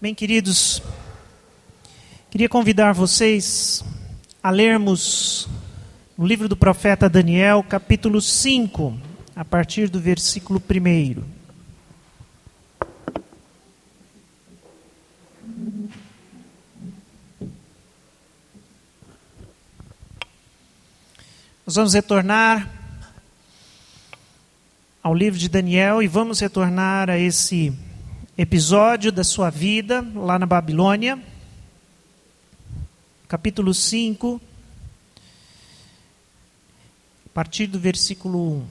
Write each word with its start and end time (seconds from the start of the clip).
Bem, 0.00 0.14
queridos, 0.14 0.80
queria 2.30 2.48
convidar 2.48 2.92
vocês 2.92 3.84
a 4.40 4.48
lermos 4.48 5.48
o 6.16 6.24
livro 6.24 6.48
do 6.48 6.56
profeta 6.56 7.08
Daniel, 7.08 7.64
capítulo 7.68 8.20
5, 8.20 8.96
a 9.34 9.44
partir 9.44 9.88
do 9.88 9.98
versículo 9.98 10.62
1. 10.62 11.20
Nós 21.66 21.74
vamos 21.74 21.92
retornar 21.92 22.70
ao 25.02 25.12
livro 25.12 25.40
de 25.40 25.48
Daniel 25.48 26.00
e 26.00 26.06
vamos 26.06 26.38
retornar 26.38 27.10
a 27.10 27.18
esse 27.18 27.76
episódio 28.40 29.10
da 29.10 29.24
sua 29.24 29.50
vida 29.50 30.00
lá 30.14 30.38
na 30.38 30.46
Babilônia, 30.46 31.20
capítulo 33.26 33.74
5, 33.74 34.40
a 37.26 37.28
partir 37.34 37.66
do 37.66 37.80
versículo 37.80 38.58
1. 38.58 38.66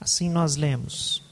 Assim 0.00 0.28
nós 0.28 0.56
lemos. 0.56 1.22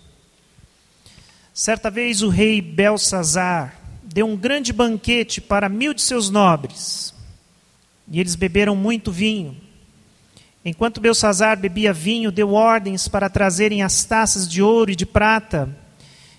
Certa 1.53 1.91
vez 1.91 2.23
o 2.23 2.29
rei 2.29 2.63
Belsazar 2.63 3.75
deu 4.05 4.29
um 4.29 4.37
grande 4.37 4.73
banquete 4.73 5.41
para 5.41 5.69
mil 5.69 5.93
de 5.93 6.01
seus 6.01 6.31
nobres 6.31 7.19
e 8.11 8.19
eles 8.19 8.35
beberam 8.35 8.75
muito 8.75 9.13
vinho. 9.13 9.57
Enquanto 10.65 11.01
Belsazar 11.01 11.57
bebia 11.59 11.93
vinho, 11.93 12.33
deu 12.33 12.53
ordens 12.53 13.09
para 13.09 13.31
trazerem 13.31 13.83
as 13.83 14.05
taças 14.05 14.49
de 14.49 14.61
ouro 14.61 14.91
e 14.91 14.97
de 14.97 15.07
prata 15.07 15.75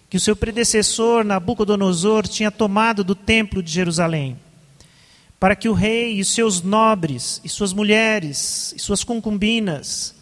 que 0.10 0.18
o 0.18 0.20
seu 0.20 0.36
predecessor 0.36 1.24
Nabucodonosor 1.24 2.28
tinha 2.28 2.52
tomado 2.52 3.02
do 3.02 3.16
templo 3.16 3.64
de 3.64 3.72
Jerusalém, 3.72 4.38
para 5.40 5.56
que 5.56 5.70
o 5.70 5.74
rei 5.74 6.20
e 6.20 6.26
seus 6.26 6.62
nobres, 6.62 7.40
e 7.46 7.50
suas 7.50 7.72
mulheres, 7.72 8.74
e 8.76 8.80
suas 8.80 9.06
concubinas 9.06 10.14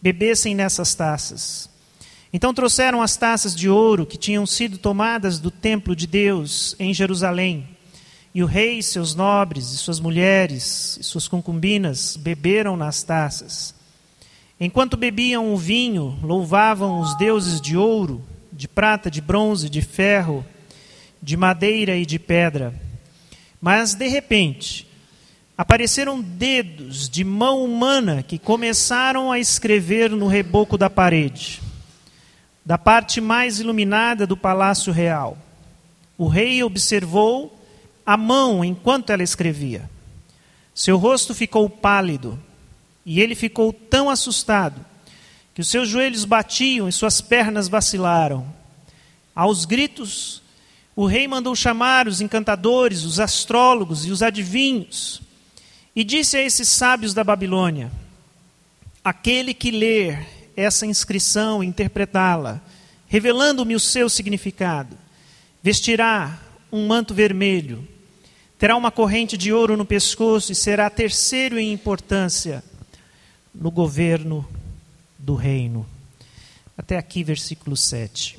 bebessem 0.00 0.54
nessas 0.54 0.94
taças. 0.94 1.68
Então 2.32 2.54
trouxeram 2.54 3.02
as 3.02 3.16
taças 3.16 3.54
de 3.54 3.68
ouro 3.68 4.06
que 4.06 4.16
tinham 4.16 4.46
sido 4.46 4.78
tomadas 4.78 5.40
do 5.40 5.50
templo 5.50 5.94
de 5.96 6.06
Deus 6.06 6.76
em 6.78 6.94
Jerusalém 6.94 7.66
e 8.34 8.42
o 8.42 8.46
rei, 8.46 8.82
seus 8.82 9.14
nobres, 9.14 9.72
e 9.72 9.76
suas 9.76 10.00
mulheres, 10.00 10.96
e 10.98 11.02
suas 11.02 11.28
concubinas 11.28 12.16
beberam 12.16 12.76
nas 12.76 13.02
taças. 13.02 13.74
Enquanto 14.58 14.96
bebiam 14.96 15.52
o 15.52 15.56
vinho, 15.56 16.18
louvavam 16.22 17.00
os 17.00 17.14
deuses 17.16 17.60
de 17.60 17.76
ouro, 17.76 18.22
de 18.50 18.66
prata, 18.66 19.10
de 19.10 19.20
bronze, 19.20 19.68
de 19.68 19.82
ferro, 19.82 20.44
de 21.20 21.36
madeira 21.36 21.96
e 21.96 22.06
de 22.06 22.18
pedra. 22.18 22.72
Mas, 23.60 23.94
de 23.94 24.08
repente, 24.08 24.86
apareceram 25.56 26.20
dedos 26.20 27.08
de 27.08 27.24
mão 27.24 27.62
humana 27.64 28.22
que 28.22 28.38
começaram 28.38 29.30
a 29.30 29.38
escrever 29.38 30.10
no 30.10 30.26
reboco 30.26 30.78
da 30.78 30.88
parede, 30.88 31.60
da 32.64 32.78
parte 32.78 33.20
mais 33.20 33.60
iluminada 33.60 34.26
do 34.26 34.36
palácio 34.36 34.92
real. 34.92 35.36
O 36.16 36.28
rei 36.28 36.62
observou 36.62 37.61
a 38.04 38.16
mão 38.16 38.64
enquanto 38.64 39.10
ela 39.10 39.22
escrevia. 39.22 39.88
Seu 40.74 40.96
rosto 40.96 41.34
ficou 41.34 41.68
pálido 41.68 42.38
e 43.04 43.20
ele 43.20 43.34
ficou 43.34 43.72
tão 43.72 44.08
assustado 44.08 44.84
que 45.54 45.60
os 45.60 45.68
seus 45.68 45.88
joelhos 45.88 46.24
batiam 46.24 46.88
e 46.88 46.92
suas 46.92 47.20
pernas 47.20 47.68
vacilaram. 47.68 48.46
Aos 49.34 49.64
gritos, 49.64 50.42
o 50.96 51.06
rei 51.06 51.28
mandou 51.28 51.54
chamar 51.54 52.08
os 52.08 52.20
encantadores, 52.20 53.04
os 53.04 53.20
astrólogos 53.20 54.06
e 54.06 54.10
os 54.10 54.22
adivinhos 54.22 55.22
e 55.94 56.02
disse 56.02 56.36
a 56.36 56.42
esses 56.42 56.68
sábios 56.68 57.14
da 57.14 57.22
Babilônia: 57.22 57.90
Aquele 59.04 59.52
que 59.52 59.70
ler 59.70 60.26
essa 60.56 60.86
inscrição 60.86 61.62
e 61.62 61.66
interpretá-la, 61.66 62.60
revelando-me 63.06 63.74
o 63.74 63.80
seu 63.80 64.08
significado, 64.08 64.96
vestirá 65.62 66.38
um 66.70 66.86
manto 66.86 67.14
vermelho 67.14 67.86
terá 68.62 68.76
uma 68.76 68.92
corrente 68.92 69.36
de 69.36 69.52
ouro 69.52 69.76
no 69.76 69.84
pescoço 69.84 70.52
e 70.52 70.54
será 70.54 70.88
terceiro 70.88 71.58
em 71.58 71.72
importância 71.72 72.62
no 73.52 73.72
governo 73.72 74.48
do 75.18 75.34
reino. 75.34 75.84
Até 76.78 76.96
aqui, 76.96 77.24
versículo 77.24 77.76
7. 77.76 78.38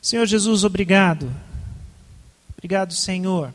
Senhor 0.00 0.24
Jesus, 0.24 0.64
obrigado. 0.64 1.30
Obrigado, 2.56 2.94
Senhor, 2.94 3.52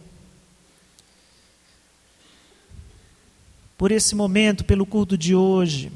por 3.75 3.91
esse 3.91 4.13
momento, 4.13 4.63
pelo 4.63 4.85
culto 4.85 5.17
de 5.17 5.33
hoje, 5.33 5.91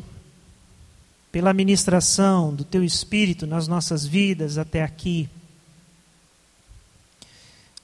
pela 1.32 1.54
ministração 1.54 2.52
do 2.52 2.64
Teu 2.64 2.84
Espírito 2.84 3.46
nas 3.46 3.68
nossas 3.68 4.08
vidas 4.08 4.58
até 4.58 4.82
aqui 4.82 5.30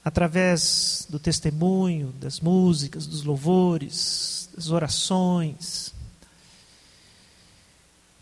através 0.07 1.05
do 1.09 1.19
testemunho, 1.19 2.13
das 2.13 2.39
músicas, 2.39 3.05
dos 3.05 3.23
louvores, 3.23 4.49
das 4.55 4.69
orações. 4.69 5.93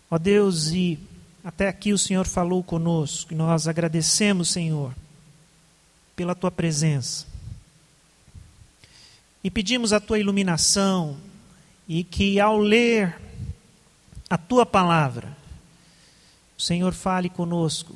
Ó 0.09 0.17
Deus, 0.17 0.71
e 0.71 0.97
até 1.43 1.67
aqui 1.67 1.93
o 1.93 1.97
Senhor 1.97 2.25
falou 2.25 2.63
conosco, 2.63 3.33
e 3.33 3.35
nós 3.35 3.67
agradecemos, 3.67 4.49
Senhor, 4.49 4.95
pela 6.15 6.33
tua 6.33 6.49
presença. 6.49 7.27
E 9.43 9.51
pedimos 9.51 9.93
a 9.93 9.99
tua 9.99 10.17
iluminação, 10.17 11.15
e 11.87 12.03
que 12.03 12.39
ao 12.39 12.57
ler 12.57 13.15
a 14.27 14.39
tua 14.39 14.65
palavra, 14.65 15.37
o 16.57 16.61
Senhor 16.63 16.95
fale 16.95 17.29
conosco 17.29 17.95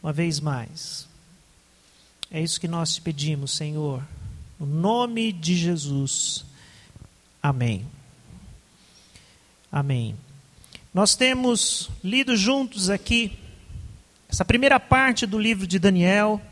uma 0.00 0.12
vez 0.12 0.38
mais. 0.38 1.12
É 2.34 2.40
isso 2.40 2.60
que 2.60 2.66
nós 2.66 2.92
te 2.96 3.00
pedimos, 3.00 3.52
Senhor. 3.52 4.02
No 4.58 4.66
nome 4.66 5.30
de 5.30 5.54
Jesus. 5.54 6.44
Amém. 7.40 7.86
Amém. 9.70 10.16
Nós 10.92 11.14
temos 11.14 11.88
lido 12.02 12.36
juntos 12.36 12.90
aqui 12.90 13.38
essa 14.28 14.44
primeira 14.44 14.80
parte 14.80 15.26
do 15.26 15.38
livro 15.38 15.64
de 15.64 15.78
Daniel, 15.78 16.42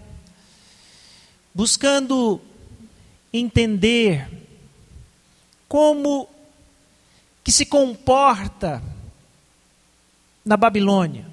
buscando 1.52 2.40
entender 3.32 4.30
como 5.66 6.28
que 7.42 7.50
se 7.50 7.66
comporta 7.66 8.80
na 10.44 10.56
Babilônia. 10.56 11.31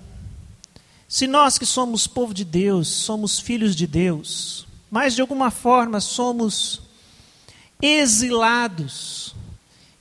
Se 1.09 1.25
nós 1.25 1.57
que 1.57 1.65
somos 1.65 2.05
povo 2.05 2.35
de 2.35 2.45
Deus, 2.45 2.87
somos 2.87 3.39
filhos 3.39 3.75
de 3.75 3.87
Deus, 3.87 4.67
mas 4.91 5.15
de 5.15 5.21
alguma 5.21 5.49
forma 5.49 5.99
somos 5.99 6.83
exilados, 7.81 9.35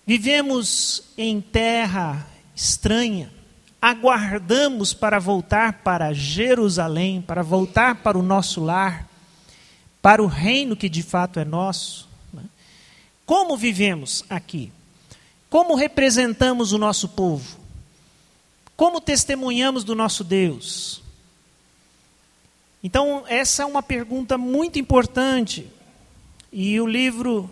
vivemos 0.06 1.02
em 1.16 1.40
terra 1.40 2.28
estranha, 2.54 3.32
aguardamos 3.80 4.92
para 4.92 5.18
voltar 5.18 5.82
para 5.82 6.12
Jerusalém, 6.12 7.22
para 7.22 7.42
voltar 7.42 8.02
para 8.02 8.18
o 8.18 8.22
nosso 8.22 8.62
lar, 8.62 9.08
para 10.02 10.22
o 10.22 10.26
reino 10.26 10.76
que 10.76 10.90
de 10.90 11.02
fato 11.02 11.40
é 11.40 11.44
nosso. 11.44 12.06
Né? 12.30 12.42
Como 13.24 13.56
vivemos 13.56 14.24
aqui? 14.28 14.70
Como 15.48 15.74
representamos 15.74 16.72
o 16.72 16.78
nosso 16.78 17.08
povo? 17.08 17.57
Como 18.78 19.00
testemunhamos 19.00 19.82
do 19.82 19.92
nosso 19.92 20.22
Deus? 20.22 21.02
Então, 22.80 23.24
essa 23.26 23.64
é 23.64 23.66
uma 23.66 23.82
pergunta 23.82 24.38
muito 24.38 24.78
importante. 24.78 25.66
E 26.52 26.80
o 26.80 26.86
livro 26.86 27.50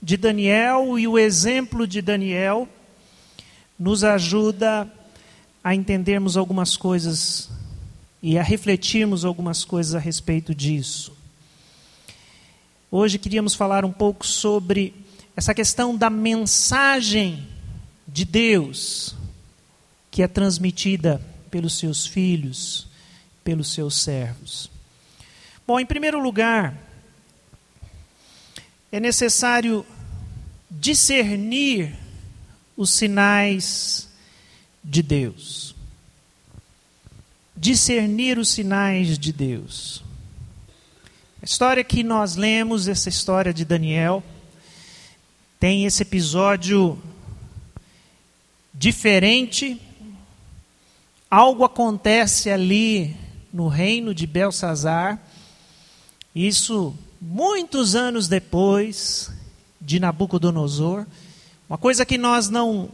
de 0.00 0.16
Daniel 0.16 0.96
e 1.00 1.08
o 1.08 1.18
exemplo 1.18 1.84
de 1.84 2.00
Daniel 2.00 2.68
nos 3.76 4.04
ajuda 4.04 4.88
a 5.64 5.74
entendermos 5.74 6.36
algumas 6.36 6.76
coisas 6.76 7.50
e 8.22 8.38
a 8.38 8.42
refletirmos 8.44 9.24
algumas 9.24 9.64
coisas 9.64 9.96
a 9.96 9.98
respeito 9.98 10.54
disso. 10.54 11.12
Hoje 12.88 13.18
queríamos 13.18 13.56
falar 13.56 13.84
um 13.84 13.92
pouco 13.92 14.24
sobre 14.24 14.94
essa 15.36 15.52
questão 15.52 15.96
da 15.96 16.08
mensagem 16.08 17.48
de 18.06 18.24
Deus 18.24 19.16
que 20.12 20.22
é 20.22 20.28
transmitida 20.28 21.20
pelos 21.50 21.78
seus 21.78 22.06
filhos, 22.06 22.86
pelos 23.42 23.72
seus 23.72 23.96
servos. 23.96 24.70
Bom, 25.66 25.80
em 25.80 25.86
primeiro 25.86 26.22
lugar, 26.22 26.76
é 28.92 29.00
necessário 29.00 29.86
discernir 30.70 31.96
os 32.76 32.90
sinais 32.90 34.06
de 34.84 35.02
Deus. 35.02 35.74
Discernir 37.56 38.38
os 38.38 38.50
sinais 38.50 39.18
de 39.18 39.32
Deus. 39.32 40.04
A 41.40 41.44
história 41.46 41.82
que 41.82 42.02
nós 42.02 42.36
lemos, 42.36 42.86
essa 42.86 43.08
história 43.08 43.52
de 43.52 43.64
Daniel, 43.64 44.22
tem 45.58 45.86
esse 45.86 46.02
episódio 46.02 47.00
diferente. 48.74 49.80
Algo 51.32 51.64
acontece 51.64 52.50
ali 52.50 53.16
no 53.50 53.66
reino 53.66 54.14
de 54.14 54.26
Belsazar. 54.26 55.18
Isso 56.34 56.94
muitos 57.18 57.94
anos 57.96 58.28
depois 58.28 59.32
de 59.80 59.98
Nabucodonosor. 59.98 61.06
Uma 61.66 61.78
coisa 61.78 62.04
que 62.04 62.18
nós 62.18 62.50
não, 62.50 62.90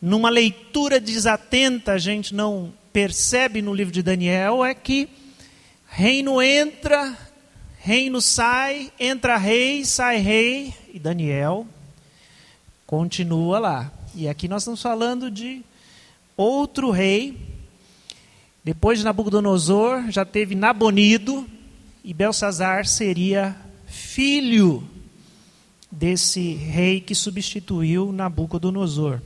numa 0.00 0.28
leitura 0.28 0.98
desatenta, 0.98 1.92
a 1.92 1.98
gente 1.98 2.34
não 2.34 2.72
percebe 2.92 3.62
no 3.62 3.72
livro 3.72 3.92
de 3.92 4.02
Daniel 4.02 4.64
é 4.64 4.74
que 4.74 5.08
reino 5.86 6.42
entra, 6.42 7.16
reino 7.78 8.20
sai, 8.20 8.90
entra 8.98 9.36
rei, 9.36 9.84
sai 9.84 10.16
rei, 10.16 10.74
e 10.92 10.98
Daniel 10.98 11.64
continua 12.88 13.60
lá. 13.60 13.92
E 14.16 14.28
aqui 14.28 14.48
nós 14.48 14.62
estamos 14.62 14.82
falando 14.82 15.30
de 15.30 15.62
outro 16.36 16.90
rei. 16.90 17.51
Depois 18.64 18.98
de 18.98 19.04
Nabucodonosor, 19.04 20.10
já 20.10 20.24
teve 20.24 20.54
Nabonido, 20.54 21.44
e 22.04 22.14
Belsazar 22.14 22.86
seria 22.86 23.56
filho 23.86 24.88
desse 25.90 26.54
rei 26.54 27.00
que 27.00 27.14
substituiu 27.14 28.12
Nabucodonosor. 28.12 29.20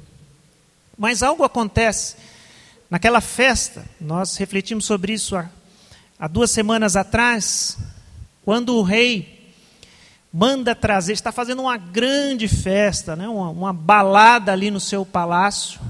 Mas 0.97 1.23
algo 1.23 1.45
acontece 1.45 2.17
naquela 2.89 3.21
festa, 3.21 3.85
nós 4.01 4.37
refletimos 4.37 4.87
sobre 4.87 5.13
isso 5.13 5.37
há, 5.37 5.51
há 6.19 6.27
duas 6.27 6.51
semanas 6.51 6.97
atrás, 6.97 7.77
quando 8.43 8.77
o 8.77 8.83
rei 8.83 9.53
manda 10.33 10.75
trazer, 10.75 11.13
está 11.13 11.31
fazendo 11.31 11.63
uma 11.63 11.77
grande 11.77 12.49
festa, 12.49 13.15
né, 13.15 13.29
uma, 13.29 13.51
uma 13.51 13.73
balada 13.73 14.53
ali 14.53 14.71
no 14.71 14.81
seu 14.81 15.05
palácio, 15.05 15.81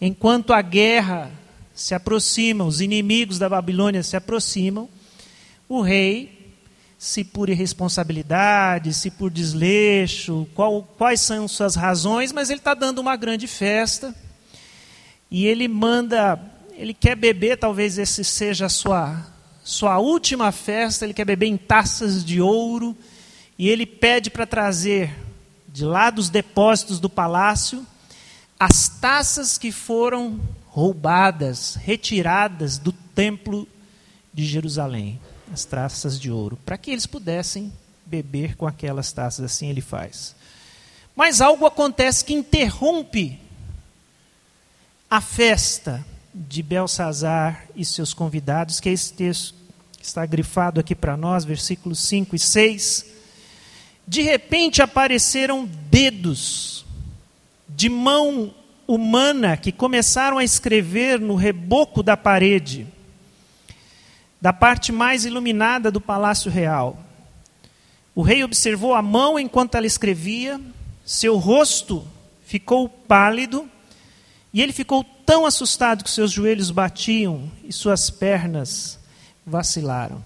enquanto 0.00 0.52
a 0.52 0.62
guerra 0.62 1.30
se 1.74 1.94
aproxima, 1.94 2.64
os 2.64 2.80
inimigos 2.80 3.38
da 3.38 3.48
Babilônia 3.48 4.02
se 4.02 4.16
aproximam, 4.16 4.88
o 5.68 5.80
rei, 5.80 6.54
se 6.96 7.24
por 7.24 7.50
irresponsabilidade, 7.50 8.94
se 8.94 9.10
por 9.10 9.30
desleixo, 9.30 10.46
qual, 10.54 10.82
quais 10.96 11.20
são 11.20 11.48
suas 11.48 11.74
razões, 11.74 12.32
mas 12.32 12.48
ele 12.48 12.60
está 12.60 12.74
dando 12.74 13.00
uma 13.00 13.16
grande 13.16 13.46
festa 13.46 14.14
e 15.30 15.46
ele 15.46 15.66
manda, 15.66 16.40
ele 16.72 16.94
quer 16.94 17.16
beber, 17.16 17.58
talvez 17.58 17.98
esse 17.98 18.22
seja 18.22 18.66
a 18.66 18.68
sua, 18.68 19.26
sua 19.64 19.98
última 19.98 20.52
festa, 20.52 21.04
ele 21.04 21.12
quer 21.12 21.24
beber 21.24 21.46
em 21.46 21.56
taças 21.56 22.24
de 22.24 22.40
ouro 22.40 22.96
e 23.58 23.68
ele 23.68 23.84
pede 23.84 24.30
para 24.30 24.46
trazer 24.46 25.12
de 25.66 25.84
lá 25.84 26.08
dos 26.08 26.30
depósitos 26.30 27.00
do 27.00 27.10
palácio 27.10 27.84
as 28.58 28.88
taças 28.88 29.58
que 29.58 29.72
foram 29.72 30.40
roubadas, 30.74 31.76
retiradas 31.76 32.78
do 32.78 32.90
templo 32.90 33.64
de 34.32 34.44
Jerusalém 34.44 35.20
as 35.52 35.64
taças 35.64 36.18
de 36.18 36.32
ouro, 36.32 36.58
para 36.66 36.76
que 36.76 36.90
eles 36.90 37.06
pudessem 37.06 37.72
beber 38.04 38.56
com 38.56 38.66
aquelas 38.66 39.12
taças, 39.12 39.44
assim 39.44 39.68
ele 39.70 39.80
faz. 39.80 40.34
Mas 41.14 41.40
algo 41.40 41.64
acontece 41.64 42.24
que 42.24 42.34
interrompe 42.34 43.38
a 45.08 45.20
festa 45.20 46.04
de 46.34 46.60
Belsazar 46.60 47.68
e 47.76 47.84
seus 47.84 48.12
convidados, 48.12 48.80
que 48.80 48.88
é 48.88 48.92
esse 48.92 49.12
texto 49.12 49.54
que 49.96 50.04
está 50.04 50.26
grifado 50.26 50.80
aqui 50.80 50.96
para 50.96 51.16
nós, 51.16 51.44
versículos 51.44 52.00
5 52.00 52.34
e 52.34 52.38
6. 52.40 53.06
De 54.08 54.22
repente 54.22 54.82
apareceram 54.82 55.66
dedos 55.88 56.84
de 57.68 57.88
mão 57.88 58.52
humana 58.86 59.56
que 59.56 59.72
começaram 59.72 60.38
a 60.38 60.44
escrever 60.44 61.20
no 61.20 61.34
reboco 61.34 62.02
da 62.02 62.16
parede 62.16 62.86
da 64.44 64.52
parte 64.52 64.92
mais 64.92 65.24
iluminada 65.24 65.90
do 65.90 66.02
palácio 66.02 66.50
real. 66.50 67.02
O 68.14 68.20
rei 68.20 68.44
observou 68.44 68.92
a 68.92 69.00
mão 69.00 69.38
enquanto 69.38 69.74
ela 69.74 69.86
escrevia, 69.86 70.60
seu 71.02 71.38
rosto 71.38 72.06
ficou 72.44 72.86
pálido 72.86 73.66
e 74.52 74.60
ele 74.60 74.74
ficou 74.74 75.02
tão 75.24 75.46
assustado 75.46 76.04
que 76.04 76.10
seus 76.10 76.30
joelhos 76.30 76.70
batiam 76.70 77.50
e 77.64 77.72
suas 77.72 78.10
pernas 78.10 78.98
vacilaram. 79.46 80.22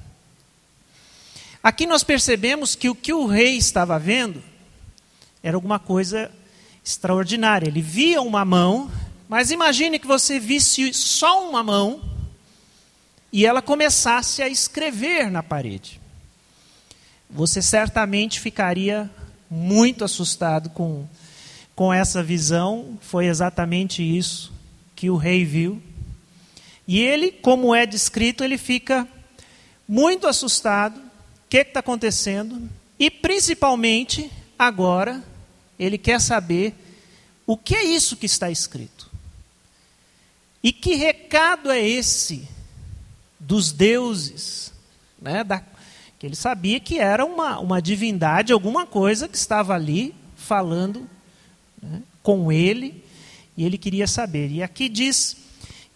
Aqui 1.63 1.87
nós 1.87 2.03
percebemos 2.03 2.75
que 2.75 2.91
o 2.91 2.97
que 2.97 3.13
o 3.13 3.25
rei 3.25 3.57
estava 3.57 4.01
vendo 4.01 4.43
era 5.45 5.57
alguma 5.57 5.79
coisa 5.79 6.29
extraordinária. 6.89 7.69
Ele 7.69 7.83
via 7.83 8.23
uma 8.23 8.45
mão, 8.45 8.91
mas 9.29 9.51
imagine 9.51 9.99
que 9.99 10.07
você 10.07 10.41
visse 10.41 10.93
só 10.95 11.47
uma 11.47 11.63
mão 11.63 12.01
e 13.31 13.45
ela 13.45 13.61
começasse 13.61 14.43
a 14.43 14.49
escrever 14.49 15.31
na 15.31 15.43
parede. 15.43 16.01
Você 17.29 17.61
certamente 17.61 18.41
ficaria 18.41 19.11
muito 19.51 20.03
assustado 20.03 20.71
com, 20.71 21.07
com 21.77 21.93
essa 21.93 22.23
visão. 22.23 22.99
Foi 23.03 23.27
exatamente 23.27 24.03
isso 24.03 24.51
que 24.97 25.11
o 25.11 25.17
rei 25.17 25.45
viu. 25.45 25.83
E 26.87 26.99
ele, 27.01 27.31
como 27.31 27.75
é 27.75 27.85
descrito, 27.85 28.43
ele 28.43 28.57
fica 28.57 29.07
muito 29.87 30.27
assustado. 30.27 30.99
O 30.99 31.03
que 31.51 31.59
está 31.59 31.81
acontecendo? 31.81 32.67
E 32.99 33.11
principalmente, 33.11 34.31
agora, 34.59 35.23
ele 35.79 35.97
quer 35.97 36.21
saber 36.21 36.75
o 37.47 37.57
que 37.57 37.75
é 37.75 37.85
isso 37.85 38.17
que 38.17 38.27
está 38.27 38.51
escrito. 38.51 39.11
E 40.63 40.73
que 40.73 40.95
recado 40.97 41.71
é 41.71 41.81
esse 41.81 42.49
dos 43.39 43.71
deuses, 43.71 44.73
né, 45.21 45.45
da, 45.45 45.63
que 46.19 46.27
ele 46.27 46.35
sabia 46.35 46.81
que 46.81 46.99
era 46.99 47.25
uma, 47.25 47.59
uma 47.61 47.81
divindade, 47.81 48.53
alguma 48.53 48.85
coisa 48.85 49.29
que 49.29 49.37
estava 49.37 49.75
ali 49.75 50.15
falando 50.37 51.09
né, 51.81 52.03
com 52.23 52.51
ele, 52.51 53.05
e 53.57 53.65
ele 53.65 53.79
queria 53.79 54.07
saber. 54.07 54.51
E 54.51 54.63
aqui 54.63 54.89
diz 54.89 55.37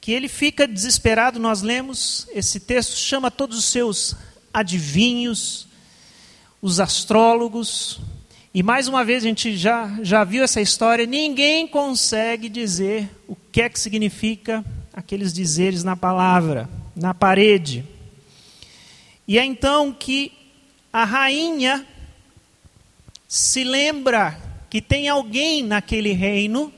que 0.01 0.13
ele 0.13 0.29
fica 0.29 0.67
desesperado, 0.67 1.39
nós 1.39 1.63
lemos 1.63 2.27
esse 2.33 2.61
texto, 2.61 2.97
chama 2.97 3.31
todos 3.31 3.59
os 3.59 3.65
seus 3.65 4.17
adivinhos, 4.55 5.67
os 6.61 6.81
astrólogos, 6.81 8.01
e 8.55 8.63
mais 8.63 8.87
uma 8.87 9.05
vez 9.05 9.25
a 9.25 9.27
gente 9.29 9.57
já, 9.57 9.99
já 10.03 10.25
viu 10.25 10.45
essa 10.45 10.61
história, 10.61 11.07
ninguém 11.07 11.67
consegue 11.67 12.49
dizer 12.49 13.09
o 13.27 13.35
que 13.35 13.63
é 13.63 13.69
que 13.69 13.81
significa 13.81 14.65
aqueles 14.93 15.33
dizeres 15.33 15.83
na 15.83 15.97
palavra 15.97 16.69
na 16.95 17.15
parede. 17.15 17.85
E 19.27 19.39
é 19.39 19.45
então 19.45 19.93
que 19.93 20.33
a 20.93 21.05
rainha 21.05 21.87
se 23.27 23.65
lembra 23.65 24.39
que 24.69 24.81
tem 24.81 25.09
alguém 25.09 25.63
naquele 25.63 26.13
reino 26.13 26.73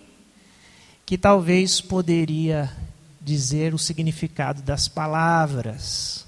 que 1.04 1.18
talvez 1.18 1.80
poderia 1.80 2.70
dizer 3.20 3.74
o 3.74 3.78
significado 3.78 4.62
das 4.62 4.86
palavras. 4.86 6.26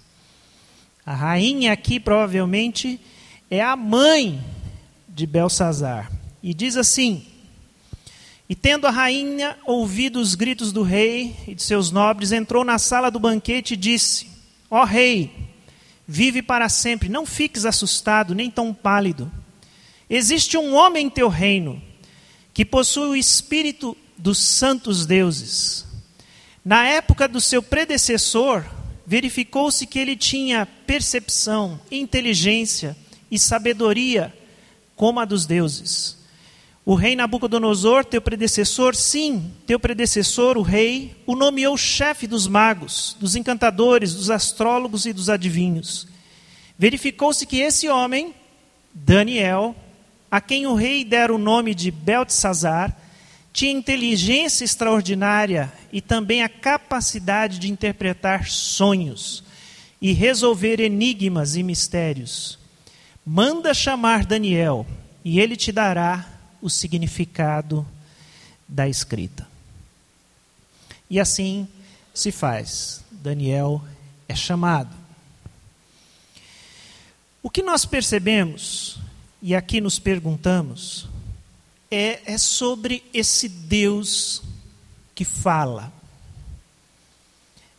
A 1.04 1.14
rainha 1.14 1.72
aqui 1.72 2.00
provavelmente 2.00 3.00
é 3.48 3.62
a 3.62 3.76
mãe 3.76 4.42
de 5.16 5.26
Belsazar. 5.26 6.12
E 6.42 6.52
diz 6.52 6.76
assim: 6.76 7.24
e 8.50 8.54
tendo 8.54 8.86
a 8.86 8.90
rainha 8.90 9.56
ouvido 9.64 10.20
os 10.20 10.34
gritos 10.34 10.72
do 10.72 10.82
rei 10.82 11.34
e 11.48 11.54
de 11.54 11.62
seus 11.62 11.90
nobres, 11.90 12.32
entrou 12.32 12.62
na 12.62 12.78
sala 12.78 13.10
do 13.10 13.18
banquete 13.18 13.72
e 13.72 13.78
disse: 13.78 14.28
Ó 14.70 14.82
oh, 14.82 14.84
rei, 14.84 15.32
vive 16.06 16.42
para 16.42 16.68
sempre, 16.68 17.08
não 17.08 17.24
fiques 17.24 17.64
assustado, 17.64 18.34
nem 18.34 18.50
tão 18.50 18.74
pálido. 18.74 19.32
Existe 20.08 20.58
um 20.58 20.74
homem 20.74 21.06
em 21.06 21.10
teu 21.10 21.30
reino 21.30 21.82
que 22.52 22.64
possui 22.64 23.08
o 23.08 23.16
espírito 23.16 23.96
dos 24.18 24.36
santos 24.36 25.06
deuses. 25.06 25.86
Na 26.62 26.86
época 26.86 27.26
do 27.26 27.40
seu 27.40 27.62
predecessor, 27.62 28.62
verificou-se 29.06 29.86
que 29.86 29.98
ele 29.98 30.14
tinha 30.14 30.66
percepção, 30.86 31.80
inteligência 31.90 32.94
e 33.30 33.38
sabedoria 33.38 34.32
como 34.96 35.20
a 35.20 35.24
dos 35.24 35.46
deuses. 35.46 36.16
O 36.84 36.94
rei 36.94 37.14
Nabucodonosor, 37.16 38.04
teu 38.04 38.22
predecessor, 38.22 38.94
sim, 38.94 39.52
teu 39.66 39.78
predecessor, 39.78 40.56
o 40.56 40.62
rei, 40.62 41.16
o 41.26 41.34
nomeou 41.34 41.76
chefe 41.76 42.26
dos 42.26 42.46
magos, 42.46 43.16
dos 43.20 43.36
encantadores, 43.36 44.14
dos 44.14 44.30
astrólogos 44.30 45.04
e 45.04 45.12
dos 45.12 45.28
adivinhos. 45.28 46.06
Verificou-se 46.78 47.44
que 47.44 47.58
esse 47.58 47.88
homem, 47.88 48.34
Daniel, 48.94 49.74
a 50.30 50.40
quem 50.40 50.66
o 50.66 50.74
rei 50.74 51.04
dera 51.04 51.34
o 51.34 51.38
nome 51.38 51.74
de 51.74 51.90
Beltesazar, 51.90 52.96
tinha 53.52 53.72
inteligência 53.72 54.64
extraordinária 54.64 55.72
e 55.90 56.00
também 56.00 56.42
a 56.42 56.48
capacidade 56.48 57.58
de 57.58 57.70
interpretar 57.70 58.46
sonhos 58.46 59.42
e 60.00 60.12
resolver 60.12 60.78
enigmas 60.78 61.56
e 61.56 61.62
mistérios. 61.62 62.58
Manda 63.28 63.74
chamar 63.74 64.24
Daniel 64.24 64.86
e 65.24 65.40
ele 65.40 65.56
te 65.56 65.72
dará 65.72 66.24
o 66.62 66.70
significado 66.70 67.84
da 68.68 68.88
escrita. 68.88 69.48
E 71.10 71.18
assim 71.18 71.66
se 72.14 72.30
faz. 72.30 73.04
Daniel 73.10 73.82
é 74.28 74.36
chamado. 74.36 74.94
O 77.42 77.50
que 77.50 77.64
nós 77.64 77.84
percebemos, 77.84 78.98
e 79.42 79.56
aqui 79.56 79.80
nos 79.80 79.98
perguntamos, 79.98 81.08
é, 81.90 82.32
é 82.32 82.38
sobre 82.38 83.02
esse 83.12 83.48
Deus 83.48 84.40
que 85.16 85.24
fala 85.24 85.92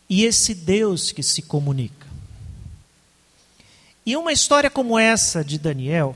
e 0.10 0.26
esse 0.26 0.54
Deus 0.54 1.14
que 1.14 1.24
se 1.24 1.42
comunica. 1.42 1.97
E 4.08 4.16
uma 4.16 4.32
história 4.32 4.70
como 4.70 4.98
essa 4.98 5.44
de 5.44 5.60
Daniel 5.60 6.16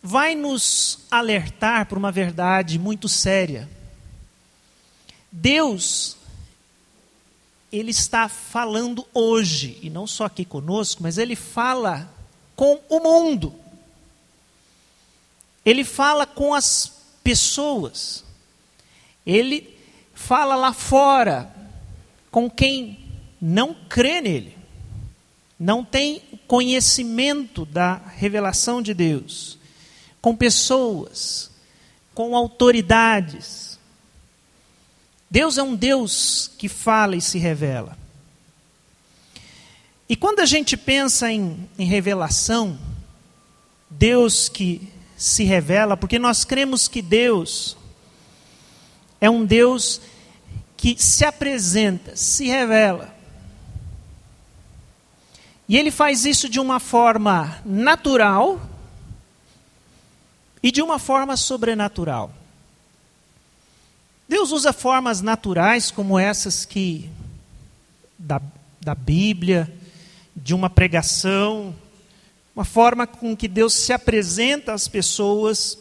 vai 0.00 0.36
nos 0.36 1.00
alertar 1.10 1.86
para 1.86 1.98
uma 1.98 2.12
verdade 2.12 2.78
muito 2.78 3.08
séria. 3.08 3.68
Deus, 5.32 6.16
Ele 7.72 7.90
está 7.90 8.28
falando 8.28 9.04
hoje, 9.12 9.76
e 9.82 9.90
não 9.90 10.06
só 10.06 10.26
aqui 10.26 10.44
conosco, 10.44 11.02
mas 11.02 11.18
Ele 11.18 11.34
fala 11.34 12.08
com 12.54 12.78
o 12.88 13.00
mundo. 13.00 13.52
Ele 15.66 15.82
fala 15.82 16.24
com 16.26 16.54
as 16.54 16.92
pessoas. 17.24 18.22
Ele 19.26 19.76
fala 20.14 20.54
lá 20.54 20.72
fora 20.72 21.52
com 22.30 22.48
quem 22.48 23.04
não 23.40 23.74
crê 23.74 24.20
nele, 24.20 24.56
não 25.64 25.82
tem 25.82 26.20
conhecimento 26.46 27.64
da 27.64 27.94
revelação 27.94 28.82
de 28.82 28.92
Deus, 28.92 29.58
com 30.20 30.36
pessoas, 30.36 31.50
com 32.14 32.36
autoridades. 32.36 33.78
Deus 35.30 35.56
é 35.56 35.62
um 35.62 35.74
Deus 35.74 36.50
que 36.58 36.68
fala 36.68 37.16
e 37.16 37.20
se 37.22 37.38
revela. 37.38 37.96
E 40.06 40.14
quando 40.14 40.40
a 40.40 40.44
gente 40.44 40.76
pensa 40.76 41.32
em, 41.32 41.66
em 41.78 41.86
revelação, 41.86 42.78
Deus 43.88 44.50
que 44.50 44.92
se 45.16 45.44
revela, 45.44 45.96
porque 45.96 46.18
nós 46.18 46.44
cremos 46.44 46.88
que 46.88 47.00
Deus 47.00 47.74
é 49.18 49.30
um 49.30 49.46
Deus 49.46 50.02
que 50.76 50.94
se 51.02 51.24
apresenta, 51.24 52.14
se 52.14 52.48
revela. 52.48 53.13
E 55.68 55.76
ele 55.76 55.90
faz 55.90 56.24
isso 56.24 56.48
de 56.48 56.60
uma 56.60 56.78
forma 56.78 57.60
natural 57.64 58.60
e 60.62 60.70
de 60.70 60.82
uma 60.82 60.98
forma 60.98 61.36
sobrenatural. 61.36 62.32
Deus 64.28 64.52
usa 64.52 64.72
formas 64.72 65.20
naturais 65.20 65.90
como 65.90 66.18
essas 66.18 66.64
que 66.64 67.10
da, 68.18 68.40
da 68.80 68.94
Bíblia, 68.94 69.72
de 70.34 70.54
uma 70.54 70.68
pregação, 70.68 71.74
uma 72.54 72.64
forma 72.64 73.06
com 73.06 73.36
que 73.36 73.48
Deus 73.48 73.74
se 73.74 73.92
apresenta 73.92 74.72
às 74.72 74.88
pessoas 74.88 75.78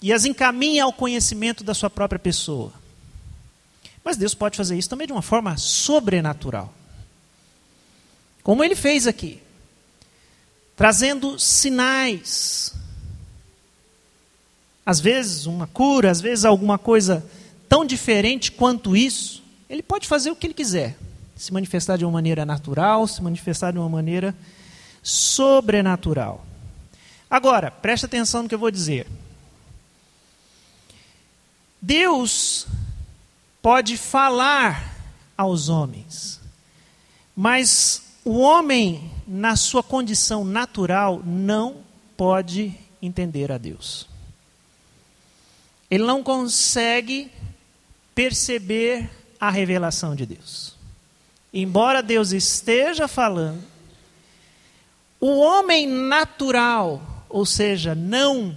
e 0.00 0.12
as 0.12 0.24
encaminha 0.24 0.84
ao 0.84 0.92
conhecimento 0.92 1.62
da 1.62 1.74
sua 1.74 1.90
própria 1.90 2.18
pessoa. 2.18 2.72
Mas 4.02 4.16
Deus 4.16 4.34
pode 4.34 4.56
fazer 4.56 4.78
isso 4.78 4.88
também 4.88 5.06
de 5.06 5.12
uma 5.12 5.22
forma 5.22 5.56
sobrenatural. 5.58 6.72
Como 8.42 8.64
ele 8.64 8.74
fez 8.74 9.06
aqui, 9.06 9.40
trazendo 10.80 11.38
sinais. 11.38 12.74
Às 14.84 14.98
vezes 14.98 15.44
uma 15.44 15.66
cura, 15.66 16.10
às 16.10 16.22
vezes 16.22 16.44
alguma 16.44 16.78
coisa 16.78 17.24
tão 17.68 17.84
diferente 17.84 18.50
quanto 18.50 18.96
isso. 18.96 19.42
Ele 19.68 19.82
pode 19.82 20.08
fazer 20.08 20.30
o 20.30 20.36
que 20.36 20.46
ele 20.46 20.54
quiser. 20.54 20.96
Se 21.36 21.52
manifestar 21.52 21.96
de 21.96 22.04
uma 22.04 22.12
maneira 22.12 22.46
natural, 22.46 23.06
se 23.06 23.22
manifestar 23.22 23.72
de 23.72 23.78
uma 23.78 23.88
maneira 23.88 24.34
sobrenatural. 25.02 26.44
Agora, 27.30 27.70
preste 27.70 28.06
atenção 28.06 28.42
no 28.42 28.48
que 28.48 28.54
eu 28.54 28.58
vou 28.58 28.70
dizer. 28.70 29.06
Deus 31.80 32.66
pode 33.62 33.96
falar 33.96 34.96
aos 35.36 35.68
homens, 35.68 36.40
mas 37.36 38.09
o 38.24 38.38
homem, 38.38 39.10
na 39.26 39.56
sua 39.56 39.82
condição 39.82 40.44
natural, 40.44 41.22
não 41.24 41.78
pode 42.16 42.74
entender 43.00 43.50
a 43.50 43.58
Deus. 43.58 44.06
Ele 45.90 46.04
não 46.04 46.22
consegue 46.22 47.30
perceber 48.14 49.10
a 49.40 49.50
revelação 49.50 50.14
de 50.14 50.26
Deus. 50.26 50.76
Embora 51.52 52.02
Deus 52.02 52.32
esteja 52.32 53.08
falando, 53.08 53.62
o 55.20 55.38
homem 55.38 55.86
natural, 55.86 57.26
ou 57.28 57.44
seja, 57.44 57.94
não 57.94 58.56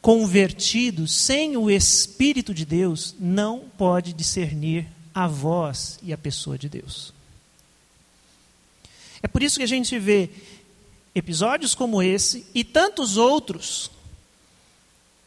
convertido, 0.00 1.06
sem 1.06 1.56
o 1.56 1.70
Espírito 1.70 2.54
de 2.54 2.64
Deus, 2.64 3.14
não 3.20 3.64
pode 3.76 4.12
discernir 4.12 4.86
a 5.14 5.26
voz 5.26 5.98
e 6.02 6.12
a 6.12 6.18
pessoa 6.18 6.56
de 6.56 6.68
Deus. 6.68 7.12
É 9.22 9.28
por 9.28 9.42
isso 9.42 9.58
que 9.58 9.62
a 9.62 9.68
gente 9.68 9.98
vê 9.98 10.30
episódios 11.14 11.74
como 11.74 12.02
esse 12.02 12.46
e 12.54 12.64
tantos 12.64 13.16
outros, 13.16 13.90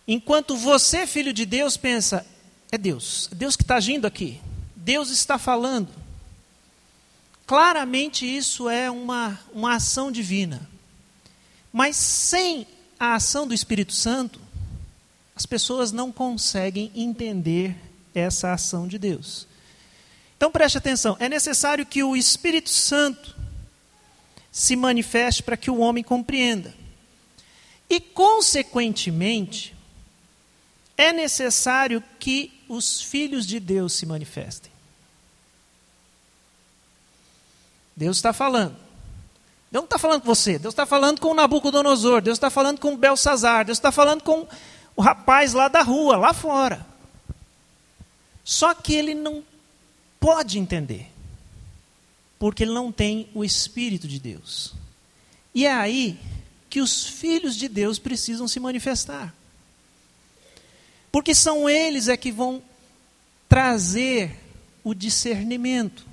enquanto 0.07 0.57
você, 0.57 1.07
filho 1.07 1.31
de 1.31 1.45
Deus, 1.45 1.77
pensa: 1.77 2.25
é 2.71 2.77
Deus, 2.77 3.29
é 3.31 3.35
Deus 3.35 3.55
que 3.55 3.63
está 3.63 3.75
agindo 3.75 4.05
aqui, 4.05 4.39
Deus 4.75 5.09
está 5.09 5.37
falando. 5.37 5.89
Claramente 7.47 8.25
isso 8.25 8.67
é 8.67 8.89
uma, 8.89 9.39
uma 9.53 9.75
ação 9.75 10.11
divina. 10.11 10.67
Mas 11.71 11.95
sem 11.95 12.65
a 12.99 13.13
ação 13.13 13.47
do 13.47 13.53
Espírito 13.53 13.93
Santo, 13.93 14.39
as 15.35 15.45
pessoas 15.45 15.91
não 15.91 16.11
conseguem 16.11 16.91
entender 16.95 17.75
essa 18.15 18.53
ação 18.53 18.87
de 18.87 18.97
Deus. 18.97 19.45
Então 20.37 20.49
preste 20.51 20.77
atenção: 20.77 21.15
é 21.19 21.29
necessário 21.29 21.85
que 21.85 22.03
o 22.03 22.15
Espírito 22.15 22.69
Santo 22.69 23.34
se 24.55 24.74
manifeste 24.77 25.43
para 25.43 25.57
que 25.57 25.69
o 25.69 25.79
homem 25.79 26.01
compreenda. 26.01 26.74
E, 27.89 28.00
consequentemente, 28.00 29.75
é 30.95 31.12
necessário 31.12 32.01
que 32.17 32.53
os 32.69 33.01
filhos 33.01 33.45
de 33.45 33.59
Deus 33.59 33.91
se 33.91 34.05
manifestem. 34.05 34.71
Deus 37.97 38.15
está 38.15 38.31
falando. 38.31 38.77
Deus 39.69 39.81
não 39.81 39.83
está 39.83 39.97
falando 39.97 40.21
com 40.21 40.27
você, 40.27 40.57
Deus 40.57 40.74
está 40.74 40.85
falando 40.85 41.19
com 41.19 41.33
Nabucodonosor, 41.33 42.21
Deus 42.21 42.38
está 42.38 42.50
falando 42.50 42.79
com 42.79 42.95
Belsazar, 42.95 43.65
Deus 43.65 43.77
está 43.77 43.91
falando 43.91 44.24
com 44.24 44.47
o 44.95 45.01
rapaz 45.01 45.51
lá 45.51 45.67
da 45.67 45.81
rua, 45.81 46.15
lá 46.15 46.33
fora. 46.33 46.88
Só 48.41 48.74
que 48.74 48.93
ele 48.93 49.13
não 49.13 49.43
pode 50.17 50.57
entender, 50.57 51.12
porque 52.37 52.63
ele 52.63 52.73
não 52.73 52.91
tem 52.91 53.29
o 53.33 53.43
Espírito 53.43 54.07
de 54.07 54.19
Deus. 54.19 54.73
E 55.53 55.65
é 55.65 55.73
aí 55.73 56.19
que 56.69 56.81
os 56.81 57.05
filhos 57.05 57.55
de 57.55 57.67
Deus 57.67 57.97
precisam 57.97 58.47
se 58.47 58.59
manifestar. 58.59 59.33
Porque 61.11 61.33
são 61.33 61.69
eles 61.69 62.07
é 62.09 62.17
que 62.17 62.31
vão 62.31 62.61
trazer 63.47 64.37
o 64.83 64.93
discernimento. 64.93 66.05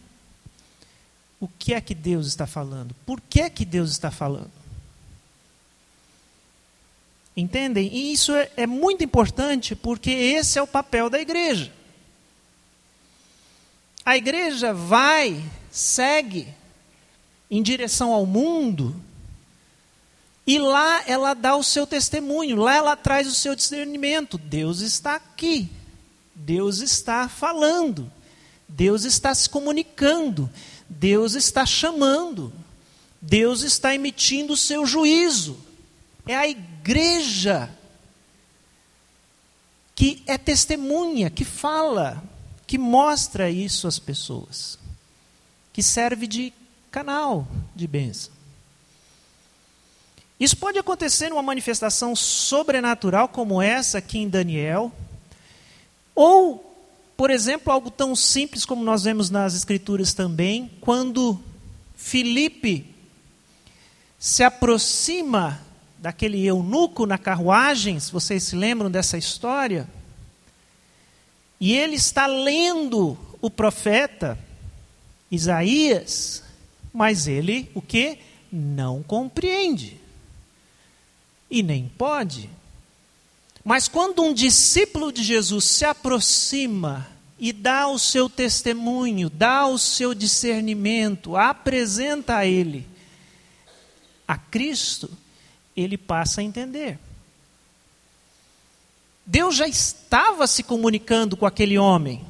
O 1.40 1.48
que 1.48 1.74
é 1.74 1.80
que 1.80 1.94
Deus 1.94 2.28
está 2.28 2.46
falando? 2.46 2.94
Por 3.04 3.20
que 3.20 3.40
é 3.40 3.50
que 3.50 3.64
Deus 3.64 3.90
está 3.90 4.12
falando? 4.12 4.52
Entendem? 7.36 7.92
E 7.92 8.12
isso 8.12 8.32
é, 8.32 8.50
é 8.56 8.66
muito 8.66 9.02
importante 9.02 9.74
porque 9.74 10.10
esse 10.10 10.58
é 10.58 10.62
o 10.62 10.66
papel 10.66 11.10
da 11.10 11.18
igreja. 11.18 11.72
A 14.04 14.16
igreja 14.16 14.74
vai, 14.74 15.42
segue 15.72 16.46
em 17.50 17.60
direção 17.62 18.12
ao 18.12 18.24
mundo 18.24 18.94
e 20.46 20.58
lá 20.58 21.02
ela 21.06 21.34
dá 21.34 21.56
o 21.56 21.62
seu 21.62 21.86
testemunho, 21.86 22.56
lá 22.56 22.74
ela 22.74 22.96
traz 22.96 23.28
o 23.28 23.34
seu 23.34 23.54
discernimento. 23.54 24.36
Deus 24.36 24.80
está 24.80 25.14
aqui, 25.14 25.70
Deus 26.34 26.80
está 26.80 27.28
falando, 27.28 28.10
Deus 28.68 29.04
está 29.04 29.34
se 29.34 29.48
comunicando, 29.48 30.50
Deus 30.88 31.34
está 31.34 31.64
chamando, 31.64 32.52
Deus 33.20 33.62
está 33.62 33.94
emitindo 33.94 34.54
o 34.54 34.56
seu 34.56 34.84
juízo. 34.84 35.56
É 36.26 36.36
a 36.36 36.48
igreja 36.48 37.70
que 39.94 40.22
é 40.26 40.36
testemunha, 40.36 41.30
que 41.30 41.44
fala, 41.44 42.22
que 42.66 42.78
mostra 42.78 43.48
isso 43.48 43.86
às 43.86 43.98
pessoas, 44.00 44.76
que 45.72 45.82
serve 45.82 46.26
de 46.26 46.52
canal 46.90 47.46
de 47.74 47.86
bênção. 47.86 48.32
Isso 50.38 50.56
pode 50.56 50.78
acontecer 50.78 51.28
numa 51.28 51.42
manifestação 51.42 52.16
sobrenatural 52.16 53.28
como 53.28 53.62
essa 53.62 53.98
aqui 53.98 54.18
em 54.18 54.28
Daniel, 54.28 54.92
ou, 56.14 56.76
por 57.16 57.30
exemplo, 57.30 57.72
algo 57.72 57.90
tão 57.90 58.14
simples 58.16 58.64
como 58.64 58.84
nós 58.84 59.04
vemos 59.04 59.30
nas 59.30 59.54
Escrituras 59.54 60.12
também, 60.12 60.70
quando 60.80 61.40
Filipe 61.96 62.92
se 64.18 64.42
aproxima 64.42 65.60
daquele 65.98 66.44
eunuco 66.44 67.06
na 67.06 67.16
carruagem, 67.16 68.00
se 68.00 68.10
vocês 68.10 68.42
se 68.42 68.56
lembram 68.56 68.90
dessa 68.90 69.16
história, 69.16 69.88
e 71.60 71.72
ele 71.72 71.94
está 71.94 72.26
lendo 72.26 73.16
o 73.40 73.48
profeta 73.48 74.36
Isaías, 75.32 76.44
mas 76.92 77.26
ele 77.26 77.70
o 77.74 77.82
que? 77.82 78.18
Não 78.52 79.02
compreende. 79.02 79.98
E 81.50 81.62
nem 81.62 81.90
pode. 81.98 82.48
Mas 83.64 83.88
quando 83.88 84.22
um 84.22 84.34
discípulo 84.34 85.10
de 85.10 85.24
Jesus 85.24 85.64
se 85.64 85.84
aproxima 85.84 87.08
e 87.38 87.52
dá 87.52 87.88
o 87.88 87.98
seu 87.98 88.28
testemunho, 88.28 89.30
dá 89.30 89.66
o 89.66 89.78
seu 89.78 90.14
discernimento, 90.14 91.36
apresenta 91.36 92.36
a 92.36 92.46
ele 92.46 92.86
a 94.26 94.36
Cristo, 94.36 95.10
ele 95.76 95.98
passa 95.98 96.40
a 96.40 96.44
entender. 96.44 96.98
Deus 99.26 99.54
já 99.56 99.68
estava 99.68 100.46
se 100.46 100.62
comunicando 100.62 101.36
com 101.36 101.46
aquele 101.46 101.78
homem, 101.78 102.24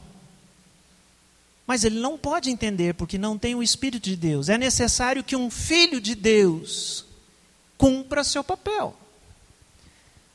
mas 1.66 1.84
ele 1.84 2.00
não 2.00 2.18
pode 2.18 2.50
entender 2.50 2.94
porque 2.94 3.16
não 3.16 3.38
tem 3.38 3.54
o 3.54 3.62
Espírito 3.62 4.04
de 4.04 4.16
Deus. 4.16 4.48
É 4.48 4.58
necessário 4.58 5.22
que 5.22 5.36
um 5.36 5.50
filho 5.50 6.00
de 6.00 6.14
Deus 6.14 7.04
cumpra 7.78 8.24
seu 8.24 8.42
papel. 8.42 8.96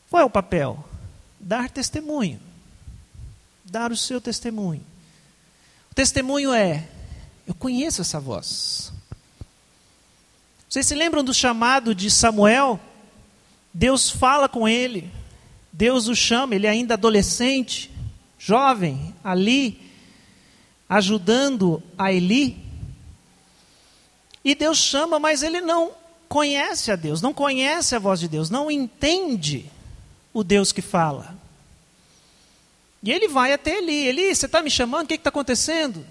Qual 0.09 0.21
é 0.21 0.25
o 0.25 0.29
papel? 0.29 0.83
Dar 1.39 1.69
testemunho. 1.69 2.39
Dar 3.63 3.91
o 3.91 3.97
seu 3.97 4.21
testemunho. 4.21 4.83
O 5.91 5.95
testemunho 5.95 6.53
é: 6.53 6.87
eu 7.45 7.53
conheço 7.53 8.01
essa 8.01 8.19
voz. 8.19 8.91
Vocês 10.69 10.85
se 10.85 10.95
lembram 10.95 11.23
do 11.23 11.33
chamado 11.33 11.95
de 11.95 12.11
Samuel? 12.11 12.79
Deus 13.73 14.09
fala 14.09 14.49
com 14.49 14.67
ele, 14.67 15.11
Deus 15.71 16.07
o 16.07 16.15
chama, 16.15 16.55
ele 16.55 16.65
é 16.65 16.69
ainda 16.71 16.95
adolescente, 16.95 17.91
jovem, 18.39 19.13
ali, 19.23 19.86
ajudando 20.89 21.81
a 21.97 22.11
Eli. 22.11 22.57
E 24.43 24.55
Deus 24.55 24.77
chama, 24.77 25.19
mas 25.19 25.43
ele 25.43 25.61
não 25.61 25.91
conhece 26.27 26.91
a 26.91 26.95
Deus, 26.95 27.21
não 27.21 27.33
conhece 27.33 27.95
a 27.95 27.99
voz 27.99 28.19
de 28.19 28.27
Deus, 28.27 28.49
não 28.49 28.69
entende 28.69 29.69
o 30.33 30.43
Deus 30.43 30.71
que 30.71 30.81
fala. 30.81 31.35
E 33.03 33.11
ele 33.11 33.27
vai 33.27 33.53
até 33.53 33.77
Eli: 33.77 34.07
Eli, 34.07 34.35
você 34.35 34.45
está 34.45 34.61
me 34.61 34.69
chamando? 34.69 35.05
O 35.05 35.07
que 35.07 35.15
está 35.15 35.29
acontecendo? 35.29 36.05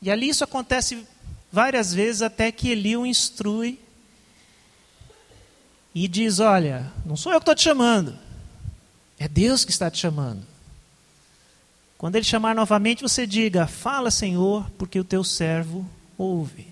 E 0.00 0.10
ali 0.10 0.28
isso 0.28 0.44
acontece 0.44 1.06
várias 1.50 1.92
vezes 1.94 2.22
até 2.22 2.50
que 2.50 2.70
Eli 2.70 2.96
o 2.96 3.06
instrui 3.06 3.78
e 5.94 6.08
diz: 6.08 6.40
Olha, 6.40 6.92
não 7.04 7.16
sou 7.16 7.32
eu 7.32 7.38
que 7.38 7.42
estou 7.42 7.54
te 7.54 7.62
chamando, 7.62 8.18
é 9.18 9.28
Deus 9.28 9.64
que 9.64 9.70
está 9.70 9.90
te 9.90 9.98
chamando. 9.98 10.51
Quando 12.02 12.16
ele 12.16 12.24
chamar 12.24 12.52
novamente, 12.52 13.00
você 13.00 13.24
diga: 13.24 13.68
Fala, 13.68 14.10
Senhor, 14.10 14.68
porque 14.76 14.98
o 14.98 15.04
teu 15.04 15.22
servo 15.22 15.88
ouve. 16.18 16.66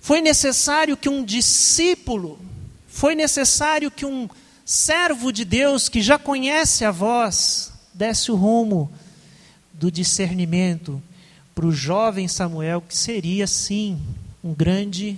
Foi 0.00 0.20
necessário 0.20 0.96
que 0.96 1.08
um 1.08 1.24
discípulo, 1.24 2.36
foi 2.88 3.14
necessário 3.14 3.88
que 3.88 4.04
um 4.04 4.28
servo 4.64 5.30
de 5.30 5.44
Deus 5.44 5.88
que 5.88 6.02
já 6.02 6.18
conhece 6.18 6.84
a 6.84 6.90
voz, 6.90 7.72
desse 7.94 8.32
o 8.32 8.34
rumo 8.34 8.90
do 9.72 9.88
discernimento 9.88 11.00
para 11.54 11.66
o 11.66 11.70
jovem 11.70 12.26
Samuel, 12.26 12.80
que 12.80 12.96
seria, 12.96 13.46
sim, 13.46 14.02
um 14.42 14.52
grande 14.52 15.16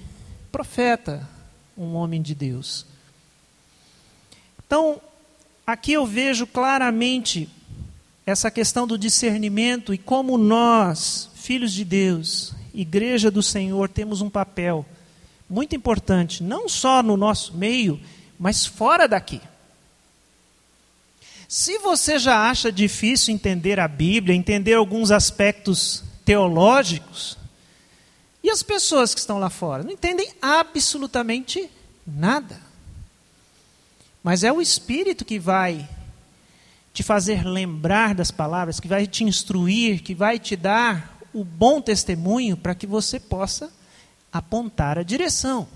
profeta, 0.52 1.26
um 1.74 1.94
homem 1.94 2.20
de 2.20 2.34
Deus. 2.34 2.84
Então, 4.66 5.00
aqui 5.66 5.94
eu 5.94 6.04
vejo 6.04 6.46
claramente 6.46 7.48
essa 8.28 8.50
questão 8.50 8.86
do 8.86 8.98
discernimento 8.98 9.94
e 9.94 9.96
como 9.96 10.36
nós, 10.36 11.30
filhos 11.34 11.72
de 11.72 11.82
Deus, 11.82 12.52
igreja 12.74 13.30
do 13.30 13.42
Senhor, 13.42 13.88
temos 13.88 14.20
um 14.20 14.28
papel 14.28 14.84
muito 15.48 15.74
importante, 15.74 16.42
não 16.42 16.68
só 16.68 17.02
no 17.02 17.16
nosso 17.16 17.56
meio, 17.56 17.98
mas 18.38 18.66
fora 18.66 19.08
daqui. 19.08 19.40
Se 21.48 21.78
você 21.78 22.18
já 22.18 22.50
acha 22.50 22.70
difícil 22.70 23.32
entender 23.32 23.80
a 23.80 23.88
Bíblia, 23.88 24.36
entender 24.36 24.74
alguns 24.74 25.10
aspectos 25.10 26.04
teológicos, 26.22 27.38
e 28.44 28.50
as 28.50 28.62
pessoas 28.62 29.14
que 29.14 29.20
estão 29.20 29.38
lá 29.38 29.48
fora 29.48 29.82
não 29.82 29.92
entendem 29.92 30.30
absolutamente 30.42 31.70
nada. 32.06 32.60
Mas 34.22 34.44
é 34.44 34.52
o 34.52 34.60
Espírito 34.60 35.24
que 35.24 35.38
vai 35.38 35.88
te 36.98 37.04
fazer 37.04 37.46
lembrar 37.46 38.12
das 38.12 38.32
palavras, 38.32 38.80
que 38.80 38.88
vai 38.88 39.06
te 39.06 39.22
instruir, 39.22 40.02
que 40.02 40.16
vai 40.16 40.36
te 40.36 40.56
dar 40.56 41.16
o 41.32 41.44
bom 41.44 41.80
testemunho 41.80 42.56
para 42.56 42.74
que 42.74 42.88
você 42.88 43.20
possa 43.20 43.72
apontar 44.32 44.98
a 44.98 45.04
direção. 45.04 45.68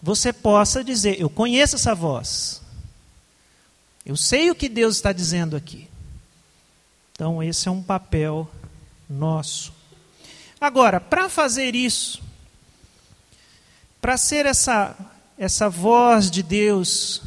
Você 0.00 0.32
possa 0.32 0.84
dizer: 0.84 1.20
Eu 1.20 1.28
conheço 1.28 1.74
essa 1.74 1.92
voz. 1.92 2.62
Eu 4.04 4.16
sei 4.16 4.48
o 4.48 4.54
que 4.54 4.68
Deus 4.68 4.94
está 4.94 5.12
dizendo 5.12 5.56
aqui. 5.56 5.88
Então, 7.10 7.42
esse 7.42 7.66
é 7.66 7.70
um 7.72 7.82
papel 7.82 8.48
nosso. 9.10 9.72
Agora, 10.60 11.00
para 11.00 11.28
fazer 11.28 11.74
isso, 11.74 12.22
para 14.00 14.16
ser 14.16 14.46
essa, 14.46 14.96
essa 15.36 15.68
voz 15.68 16.30
de 16.30 16.44
Deus, 16.44 17.22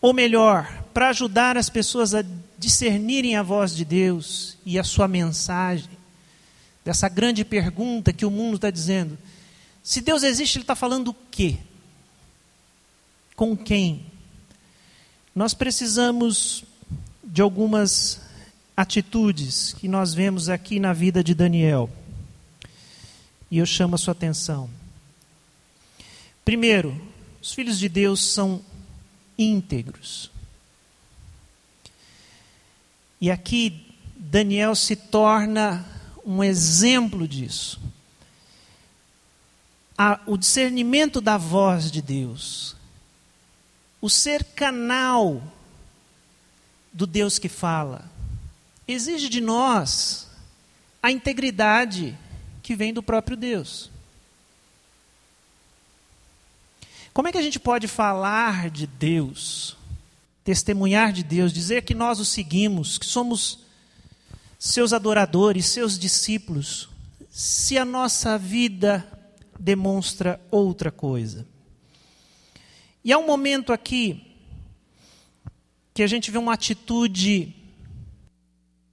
ou 0.00 0.12
melhor, 0.12 0.84
para 0.94 1.08
ajudar 1.10 1.56
as 1.56 1.68
pessoas 1.68 2.14
a 2.14 2.24
discernirem 2.58 3.36
a 3.36 3.42
voz 3.42 3.74
de 3.74 3.84
Deus 3.84 4.56
e 4.64 4.78
a 4.78 4.84
sua 4.84 5.08
mensagem, 5.08 5.90
dessa 6.84 7.08
grande 7.08 7.44
pergunta 7.44 8.12
que 8.12 8.24
o 8.24 8.30
mundo 8.30 8.56
está 8.56 8.70
dizendo: 8.70 9.18
se 9.82 10.00
Deus 10.00 10.22
existe, 10.22 10.58
Ele 10.58 10.64
está 10.64 10.74
falando 10.74 11.08
o 11.08 11.16
quê? 11.30 11.58
Com 13.34 13.56
quem? 13.56 14.06
Nós 15.34 15.54
precisamos 15.54 16.64
de 17.22 17.42
algumas 17.42 18.20
atitudes 18.76 19.74
que 19.74 19.86
nós 19.86 20.14
vemos 20.14 20.48
aqui 20.48 20.80
na 20.80 20.92
vida 20.92 21.22
de 21.22 21.34
Daniel. 21.34 21.90
E 23.50 23.58
eu 23.58 23.66
chamo 23.66 23.94
a 23.94 23.98
sua 23.98 24.12
atenção. 24.12 24.68
Primeiro, 26.44 27.00
os 27.40 27.52
filhos 27.52 27.78
de 27.78 27.88
Deus 27.88 28.20
são 28.20 28.60
íntegros. 29.38 30.30
E 33.20 33.30
aqui 33.30 33.94
Daniel 34.16 34.74
se 34.74 34.96
torna 34.96 35.86
um 36.24 36.42
exemplo 36.42 37.26
disso. 37.26 37.80
O 40.26 40.36
discernimento 40.36 41.20
da 41.20 41.36
voz 41.36 41.90
de 41.90 42.02
Deus, 42.02 42.76
o 44.00 44.10
ser 44.10 44.44
canal 44.44 45.42
do 46.92 47.06
Deus 47.06 47.38
que 47.38 47.48
fala, 47.48 48.08
exige 48.86 49.28
de 49.28 49.40
nós 49.40 50.28
a 51.02 51.10
integridade 51.10 52.16
que 52.62 52.76
vem 52.76 52.92
do 52.92 53.02
próprio 53.02 53.36
Deus. 53.36 53.90
Como 57.18 57.26
é 57.26 57.32
que 57.32 57.38
a 57.38 57.42
gente 57.42 57.58
pode 57.58 57.88
falar 57.88 58.70
de 58.70 58.86
Deus, 58.86 59.76
testemunhar 60.44 61.12
de 61.12 61.24
Deus, 61.24 61.52
dizer 61.52 61.82
que 61.82 61.92
nós 61.92 62.20
o 62.20 62.24
seguimos, 62.24 62.96
que 62.96 63.04
somos 63.04 63.58
seus 64.56 64.92
adoradores, 64.92 65.66
seus 65.66 65.98
discípulos, 65.98 66.88
se 67.28 67.76
a 67.76 67.84
nossa 67.84 68.38
vida 68.38 69.04
demonstra 69.58 70.40
outra 70.48 70.92
coisa? 70.92 71.44
E 73.02 73.12
há 73.12 73.18
um 73.18 73.26
momento 73.26 73.72
aqui 73.72 74.36
que 75.92 76.04
a 76.04 76.06
gente 76.06 76.30
vê 76.30 76.38
uma 76.38 76.52
atitude 76.52 77.52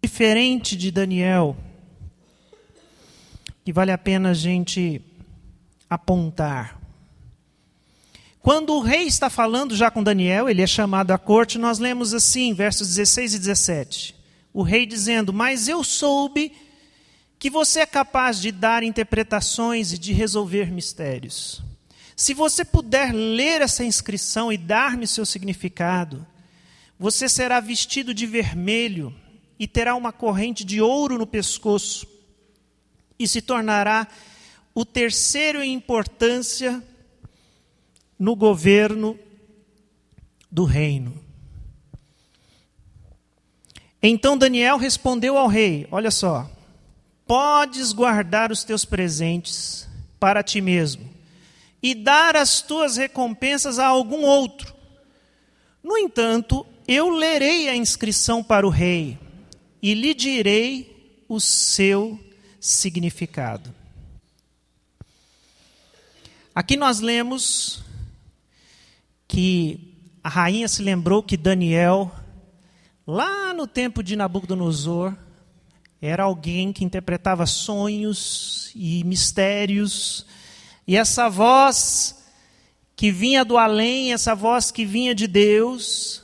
diferente 0.01 0.75
de 0.75 0.89
Daniel, 0.89 1.55
que 3.63 3.71
vale 3.71 3.91
a 3.91 3.99
pena 3.99 4.31
a 4.31 4.33
gente 4.33 4.99
apontar. 5.87 6.84
Quando 8.45 8.75
o 8.75 8.79
rei 8.79 9.07
está 9.07 9.27
falando 9.27 9.75
já 9.75 9.89
com 9.89 10.03
Daniel, 10.03 10.47
ele 10.47 10.61
é 10.61 10.67
chamado 10.67 11.09
à 11.09 11.17
corte, 11.17 11.57
nós 11.57 11.79
lemos 11.79 12.13
assim, 12.13 12.53
versos 12.53 12.89
16 12.89 13.33
e 13.33 13.39
17. 13.39 14.15
O 14.53 14.61
rei 14.61 14.85
dizendo: 14.85 15.33
Mas 15.33 15.67
eu 15.67 15.83
soube 15.83 16.53
que 17.39 17.49
você 17.49 17.79
é 17.79 17.87
capaz 17.87 18.39
de 18.39 18.51
dar 18.51 18.83
interpretações 18.83 19.93
e 19.93 19.97
de 19.97 20.13
resolver 20.13 20.71
mistérios. 20.71 21.63
Se 22.15 22.35
você 22.35 22.63
puder 22.63 23.11
ler 23.15 23.63
essa 23.63 23.83
inscrição 23.83 24.53
e 24.53 24.59
dar-me 24.59 25.07
seu 25.07 25.25
significado, 25.25 26.23
você 26.99 27.27
será 27.27 27.59
vestido 27.59 28.13
de 28.13 28.27
vermelho 28.27 29.11
e 29.57 29.65
terá 29.65 29.95
uma 29.95 30.11
corrente 30.11 30.63
de 30.63 30.79
ouro 30.79 31.17
no 31.17 31.25
pescoço, 31.25 32.05
e 33.17 33.27
se 33.27 33.41
tornará 33.41 34.07
o 34.75 34.85
terceiro 34.85 35.63
em 35.63 35.73
importância 35.73 36.83
no 38.17 38.35
governo 38.35 39.17
do 40.51 40.63
reino. 40.63 41.23
Então 44.01 44.37
Daniel 44.37 44.77
respondeu 44.77 45.37
ao 45.37 45.47
rei: 45.47 45.87
Olha 45.91 46.11
só, 46.11 46.49
podes 47.25 47.91
guardar 47.91 48.51
os 48.51 48.63
teus 48.63 48.85
presentes 48.85 49.87
para 50.19 50.43
ti 50.43 50.61
mesmo 50.61 51.13
e 51.81 51.93
dar 51.93 52.35
as 52.35 52.61
tuas 52.61 52.97
recompensas 52.97 53.77
a 53.77 53.85
algum 53.85 54.23
outro. 54.23 54.73
No 55.83 55.97
entanto, 55.97 56.65
eu 56.87 57.09
lerei 57.09 57.69
a 57.69 57.75
inscrição 57.75 58.43
para 58.43 58.65
o 58.65 58.71
rei 58.71 59.19
e 59.81 59.93
lhe 59.93 60.13
direi 60.15 61.23
o 61.27 61.39
seu 61.39 62.19
significado. 62.59 63.73
Aqui 66.55 66.75
nós 66.75 66.99
lemos 66.99 67.84
que 69.27 69.95
a 70.23 70.29
rainha 70.29 70.67
se 70.67 70.81
lembrou 70.81 71.21
que 71.21 71.37
Daniel, 71.37 72.11
lá 73.05 73.53
no 73.53 73.67
tempo 73.67 74.01
de 74.01 74.15
Nabucodonosor, 74.15 75.15
era 76.01 76.23
alguém 76.23 76.71
que 76.73 76.83
interpretava 76.83 77.45
sonhos 77.45 78.71
e 78.75 79.03
mistérios, 79.03 80.25
e 80.87 80.95
essa 80.95 81.29
voz 81.29 82.23
que 82.95 83.11
vinha 83.11 83.43
do 83.43 83.57
além, 83.57 84.13
essa 84.13 84.33
voz 84.33 84.71
que 84.71 84.85
vinha 84.85 85.13
de 85.13 85.27
Deus, 85.27 86.23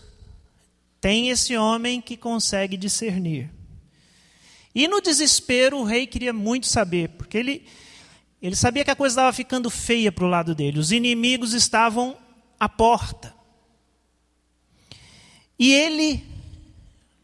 tem 1.00 1.30
esse 1.30 1.58
homem 1.58 2.00
que 2.00 2.16
consegue 2.16 2.78
discernir. 2.78 3.50
E 4.74 4.88
no 4.88 5.02
desespero, 5.02 5.78
o 5.80 5.84
rei 5.84 6.08
queria 6.08 6.32
muito 6.32 6.68
saber, 6.68 7.10
porque 7.10 7.38
ele, 7.38 7.66
ele 8.42 8.56
sabia 8.56 8.86
que 8.86 8.92
a 8.92 8.96
coisa 8.96 9.14
estava 9.14 9.34
ficando 9.34 9.70
feia 9.70 10.12
para 10.12 10.24
o 10.24 10.30
lado 10.30 10.56
dele. 10.56 10.80
Os 10.80 10.92
inimigos 10.92 11.54
estavam 11.54 12.16
à 12.62 12.70
porta. 12.70 13.34
E 15.58 15.74
ele, 15.74 16.24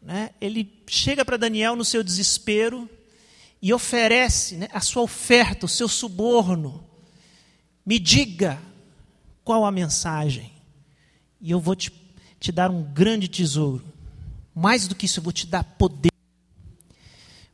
né, 0.02 0.30
ele 0.40 0.82
chega 0.88 1.24
para 1.24 1.36
Daniel 1.36 1.76
no 1.76 1.84
seu 1.84 2.02
desespero 2.02 2.90
e 3.62 3.72
oferece 3.72 4.56
né, 4.56 4.68
a 4.72 4.80
sua 4.80 5.02
oferta, 5.02 5.64
o 5.64 5.68
seu 5.68 5.86
suborno. 5.88 6.84
Me 7.86 8.00
diga 8.00 8.60
qual 9.44 9.64
a 9.64 9.70
mensagem, 9.70 10.52
e 11.40 11.52
eu 11.52 11.60
vou 11.60 11.76
te 11.76 11.92
te 12.40 12.52
dar 12.52 12.70
um 12.70 12.82
grande 12.82 13.28
tesouro. 13.28 13.84
Mais 14.54 14.86
do 14.86 14.94
que 14.94 15.06
isso, 15.06 15.18
eu 15.18 15.24
vou 15.24 15.32
te 15.32 15.46
dar 15.46 15.64
poder. 15.64 16.12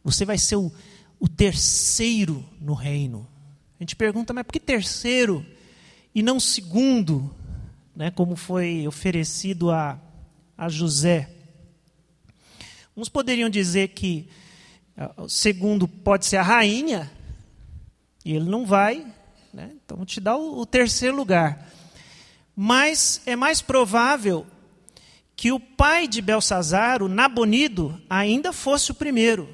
Você 0.02 0.24
vai 0.24 0.38
ser 0.38 0.56
o, 0.56 0.70
o 1.18 1.28
terceiro 1.28 2.44
no 2.60 2.74
reino. 2.74 3.26
A 3.78 3.82
gente 3.82 3.96
pergunta, 3.96 4.32
mas 4.32 4.44
por 4.44 4.52
que 4.52 4.60
terceiro 4.60 5.44
e 6.14 6.22
não 6.22 6.38
segundo, 6.38 7.34
né, 7.94 8.10
como 8.10 8.36
foi 8.36 8.86
oferecido 8.86 9.70
a, 9.70 9.98
a 10.56 10.68
José? 10.68 11.30
Uns 12.96 13.08
poderiam 13.08 13.48
dizer 13.48 13.88
que 13.88 14.28
uh, 14.96 15.24
o 15.24 15.28
segundo 15.28 15.86
pode 15.86 16.26
ser 16.26 16.36
a 16.36 16.42
rainha, 16.42 17.10
e 18.24 18.32
ele 18.34 18.48
não 18.48 18.64
vai, 18.64 19.06
né, 19.52 19.70
então 19.84 20.04
te 20.04 20.20
dá 20.20 20.36
o, 20.36 20.60
o 20.60 20.66
terceiro 20.66 21.16
lugar. 21.16 21.70
Mas 22.56 23.20
é 23.26 23.34
mais 23.34 23.60
provável 23.60 24.46
que 25.36 25.50
o 25.50 25.58
pai 25.58 26.06
de 26.06 26.22
Belsazar, 26.22 27.02
o 27.02 27.08
Nabonido, 27.08 28.00
ainda 28.08 28.52
fosse 28.52 28.92
o 28.92 28.94
primeiro. 28.94 29.48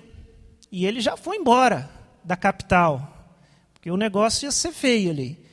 E 0.70 0.84
ele 0.84 1.00
já 1.00 1.16
foi 1.16 1.36
embora 1.36 1.90
da 2.22 2.36
capital, 2.36 3.34
porque 3.72 3.90
o 3.90 3.96
negócio 3.96 4.46
ia 4.46 4.52
ser 4.52 4.72
feio 4.72 5.10
ali. 5.10 5.49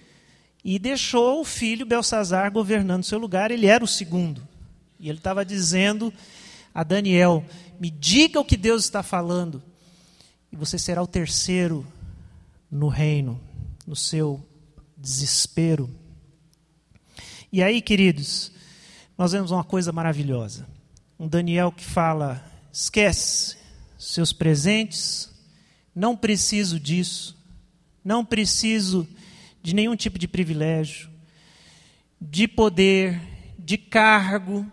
E 0.68 0.78
deixou 0.78 1.40
o 1.40 1.46
filho 1.46 1.86
Belsazar 1.86 2.52
governando 2.52 3.06
seu 3.06 3.18
lugar, 3.18 3.52
ele 3.52 3.68
era 3.68 3.82
o 3.82 3.88
segundo. 3.88 4.46
E 5.00 5.08
ele 5.08 5.18
estava 5.18 5.46
dizendo 5.46 6.14
a 6.74 6.84
Daniel: 6.84 7.46
Me 7.80 7.90
diga 7.90 8.38
o 8.38 8.44
que 8.44 8.58
Deus 8.58 8.84
está 8.84 9.02
falando, 9.02 9.64
e 10.52 10.58
você 10.58 10.78
será 10.78 11.02
o 11.02 11.08
terceiro 11.08 11.88
no 12.70 12.90
reino, 12.90 13.40
no 13.88 13.96
seu 13.96 14.46
desespero. 14.98 15.90
E 17.50 17.64
aí, 17.64 17.82
queridos, 17.82 18.52
nós 19.18 19.32
vemos 19.32 19.52
uma 19.52 19.64
coisa 19.64 19.94
maravilhosa. 19.94 20.68
Um 21.18 21.30
Daniel 21.30 21.72
que 21.72 21.86
fala: 21.86 22.44
esquece 22.74 23.56
seus 23.98 24.34
presentes, 24.34 25.30
não 25.96 26.14
preciso 26.14 26.78
disso, 26.78 27.38
não 28.04 28.26
preciso 28.26 29.08
de 29.68 29.76
nenhum 29.76 29.98
tipo 29.98 30.18
de 30.18 30.30
privilégio, 30.30 31.10
de 32.22 32.48
poder, 32.48 33.20
de 33.60 33.78
cargo. 33.78 34.66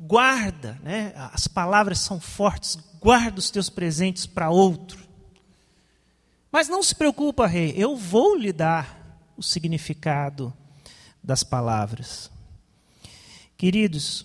Guarda, 0.00 0.80
né? 0.82 1.12
as 1.34 1.46
palavras 1.46 1.98
são 1.98 2.18
fortes, 2.18 2.78
guarda 2.98 3.38
os 3.38 3.50
teus 3.50 3.68
presentes 3.68 4.24
para 4.24 4.48
outro. 4.48 5.06
Mas 6.50 6.66
não 6.66 6.82
se 6.82 6.94
preocupa, 6.94 7.46
rei, 7.46 7.74
eu 7.76 7.94
vou 7.94 8.34
lhe 8.34 8.54
dar 8.54 9.20
o 9.36 9.42
significado 9.42 10.50
das 11.22 11.44
palavras. 11.44 12.30
Queridos, 13.54 14.24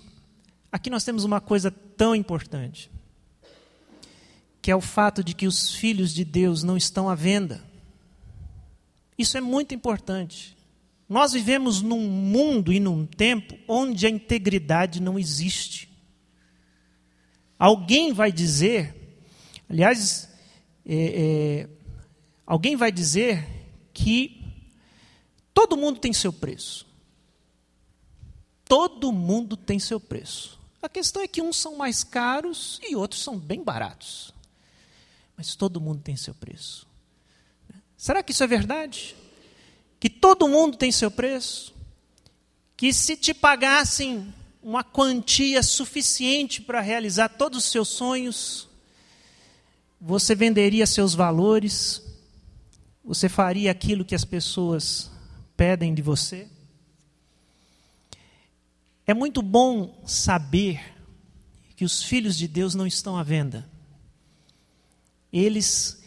aqui 0.71 0.89
nós 0.89 1.03
temos 1.03 1.25
uma 1.25 1.41
coisa 1.41 1.69
tão 1.69 2.15
importante, 2.15 2.89
que 4.61 4.71
é 4.71 4.75
o 4.75 4.79
fato 4.79 5.21
de 5.21 5.33
que 5.33 5.47
os 5.47 5.75
filhos 5.75 6.13
de 6.13 6.23
Deus 6.23 6.63
não 6.63 6.77
estão 6.77 7.09
à 7.09 7.15
venda. 7.15 7.69
Isso 9.21 9.37
é 9.37 9.41
muito 9.41 9.75
importante. 9.75 10.57
Nós 11.07 11.33
vivemos 11.33 11.79
num 11.79 12.07
mundo 12.07 12.73
e 12.73 12.79
num 12.79 13.05
tempo 13.05 13.55
onde 13.67 14.07
a 14.07 14.09
integridade 14.09 14.99
não 14.99 15.19
existe. 15.19 15.87
Alguém 17.59 18.13
vai 18.13 18.31
dizer, 18.31 18.95
aliás, 19.69 20.27
é, 20.83 20.95
é, 20.95 21.69
alguém 22.47 22.75
vai 22.75 22.91
dizer 22.91 23.47
que 23.93 24.43
todo 25.53 25.77
mundo 25.77 25.99
tem 25.99 26.11
seu 26.11 26.33
preço. 26.33 26.87
Todo 28.65 29.11
mundo 29.11 29.55
tem 29.55 29.77
seu 29.77 29.99
preço. 29.99 30.59
A 30.81 30.89
questão 30.89 31.21
é 31.21 31.27
que 31.27 31.43
uns 31.43 31.57
são 31.57 31.75
mais 31.75 32.03
caros 32.03 32.79
e 32.81 32.95
outros 32.95 33.21
são 33.21 33.37
bem 33.37 33.63
baratos. 33.63 34.33
Mas 35.37 35.55
todo 35.55 35.79
mundo 35.79 36.01
tem 36.01 36.15
seu 36.15 36.33
preço. 36.33 36.89
Será 38.01 38.23
que 38.23 38.31
isso 38.31 38.43
é 38.43 38.47
verdade? 38.47 39.15
Que 39.99 40.09
todo 40.09 40.47
mundo 40.47 40.75
tem 40.75 40.91
seu 40.91 41.11
preço? 41.11 41.71
Que 42.75 42.91
se 42.91 43.15
te 43.15 43.31
pagassem 43.31 44.33
uma 44.59 44.83
quantia 44.83 45.61
suficiente 45.61 46.63
para 46.63 46.81
realizar 46.81 47.29
todos 47.29 47.59
os 47.59 47.71
seus 47.71 47.89
sonhos, 47.89 48.67
você 50.01 50.33
venderia 50.33 50.87
seus 50.87 51.13
valores, 51.13 52.01
você 53.05 53.29
faria 53.29 53.69
aquilo 53.69 54.03
que 54.03 54.15
as 54.15 54.25
pessoas 54.25 55.11
pedem 55.55 55.93
de 55.93 56.01
você? 56.01 56.47
É 59.05 59.13
muito 59.13 59.43
bom 59.43 60.01
saber 60.07 60.81
que 61.75 61.85
os 61.85 62.01
filhos 62.01 62.35
de 62.35 62.47
Deus 62.47 62.73
não 62.73 62.87
estão 62.87 63.15
à 63.15 63.21
venda. 63.21 63.69
Eles 65.31 66.00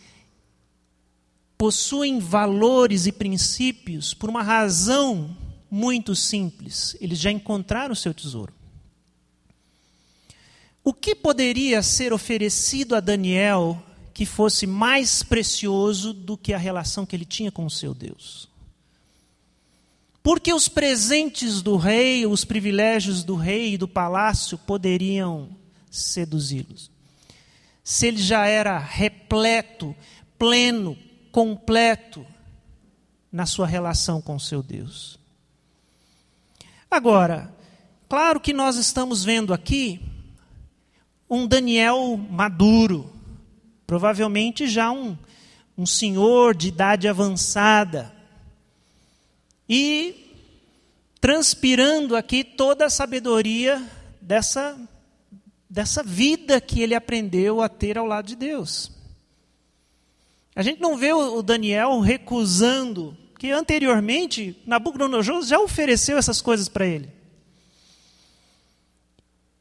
possuem 1.57 2.19
valores 2.19 3.07
e 3.07 3.13
princípios 3.13 4.13
por 4.13 4.29
uma 4.29 4.43
razão 4.43 5.37
muito 5.71 6.15
simples. 6.15 6.97
Eles 7.01 7.19
já 7.19 7.31
encontraram 7.31 7.93
o 7.93 7.97
seu 7.97 8.13
tesouro. 8.15 8.53
O 10.83 10.93
que 10.93 11.15
poderia 11.15 11.83
ser 11.83 12.13
oferecido 12.13 12.95
a 12.95 13.01
Daniel 13.01 13.83
que 14.13 14.27
fosse 14.27 14.67
mais 14.67 15.23
precioso 15.23 16.13
do 16.13 16.37
que 16.37 16.53
a 16.53 16.59
relação 16.59 17.07
que 17.07 17.17
ele 17.17 17.25
tinha 17.25 17.51
com 17.51 17.65
o 17.65 17.71
seu 17.71 17.95
Deus? 17.95 18.49
Porque 20.23 20.53
os 20.53 20.69
presentes 20.69 21.61
do 21.61 21.77
rei, 21.77 22.27
os 22.27 22.45
privilégios 22.45 23.25
do 23.25 23.35
rei 23.35 23.75
e 23.75 23.79
do 23.79 23.89
palácio 23.89 24.57
poderiam 24.57 25.49
seduzi-los. 25.91 26.91
Se 27.83 28.07
ele 28.07 28.17
já 28.17 28.47
era 28.47 28.79
repleto, 28.79 29.95
pleno, 30.39 30.97
completo 31.35 32.25
na 33.33 33.45
sua 33.45 33.67
relação 33.67 34.23
com 34.23 34.39
seu 34.39 34.63
Deus. 34.63 35.19
Agora, 36.89 37.53
claro 38.09 38.39
que 38.39 38.53
nós 38.53 38.77
estamos 38.77 39.25
vendo 39.25 39.53
aqui 39.53 40.01
um 41.29 41.45
Daniel 41.45 42.17
maduro, 42.17 43.13
provavelmente 43.85 44.69
já 44.69 44.93
um, 44.93 45.19
um 45.77 45.85
senhor 45.85 46.55
de 46.55 46.69
idade 46.69 47.09
avançada, 47.09 48.15
e 49.69 50.39
transpirando 51.21 52.15
aqui 52.15 52.45
toda 52.45 52.87
a 52.87 52.91
sabedoria 52.91 53.85
dessa, 54.21 54.79
dessa 55.69 56.01
vida 56.01 56.61
que 56.61 56.81
ele 56.81 56.95
aprendeu 56.95 57.61
a 57.61 57.69
ter 57.69 57.99
ao 57.99 58.07
lado 58.07 58.29
de 58.29 58.37
Deus. 58.37 58.94
A 60.55 60.63
gente 60.63 60.81
não 60.81 60.97
vê 60.97 61.13
o 61.13 61.43
Daniel 61.43 61.99
recusando, 62.01 63.17
que 63.39 63.51
anteriormente 63.51 64.57
Nabucodonosor 64.65 65.43
já 65.43 65.59
ofereceu 65.59 66.17
essas 66.17 66.41
coisas 66.41 66.69
para 66.69 66.87
ele. 66.87 67.11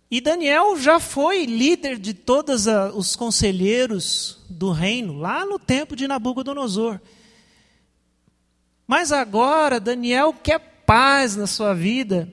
E 0.10 0.22
Daniel 0.22 0.78
já 0.80 1.00
foi 1.00 1.46
líder 1.46 1.98
de 1.98 2.14
todos 2.14 2.68
os 2.94 3.16
conselheiros 3.16 4.38
do 4.48 4.72
reino, 4.72 5.18
lá 5.18 5.44
no 5.44 5.58
tempo 5.58 5.96
de 5.96 6.08
Nabucodonosor. 6.08 7.00
Mas 8.86 9.12
agora 9.12 9.80
Daniel 9.80 10.32
quer 10.32 10.60
paz 10.86 11.36
na 11.36 11.48
sua 11.48 11.74
vida. 11.74 12.32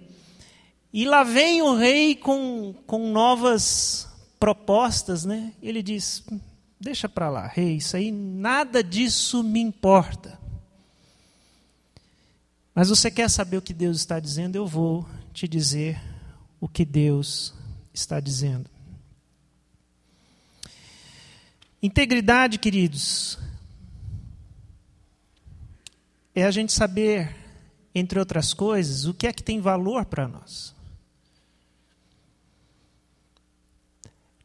E 0.92 1.06
lá 1.06 1.22
vem 1.22 1.62
o 1.62 1.74
rei 1.74 2.14
com, 2.14 2.74
com 2.86 3.10
novas 3.10 4.06
propostas, 4.38 5.24
né? 5.24 5.54
Ele 5.62 5.82
diz: 5.82 6.22
Deixa 6.80 7.10
para 7.10 7.28
lá, 7.28 7.46
rei, 7.46 7.76
isso 7.76 7.94
aí, 7.94 8.10
nada 8.10 8.82
disso 8.82 9.42
me 9.42 9.60
importa. 9.60 10.40
Mas 12.74 12.88
você 12.88 13.10
quer 13.10 13.28
saber 13.28 13.58
o 13.58 13.62
que 13.62 13.74
Deus 13.74 13.98
está 13.98 14.18
dizendo? 14.18 14.56
Eu 14.56 14.66
vou 14.66 15.06
te 15.34 15.46
dizer 15.46 16.00
o 16.58 16.66
que 16.66 16.86
Deus 16.86 17.52
está 17.92 18.18
dizendo. 18.18 18.70
Integridade, 21.82 22.58
queridos, 22.58 23.38
é 26.34 26.44
a 26.44 26.50
gente 26.50 26.72
saber, 26.72 27.36
entre 27.94 28.18
outras 28.18 28.54
coisas, 28.54 29.04
o 29.04 29.12
que 29.12 29.26
é 29.26 29.32
que 29.34 29.42
tem 29.42 29.60
valor 29.60 30.06
para 30.06 30.26
nós. 30.26 30.74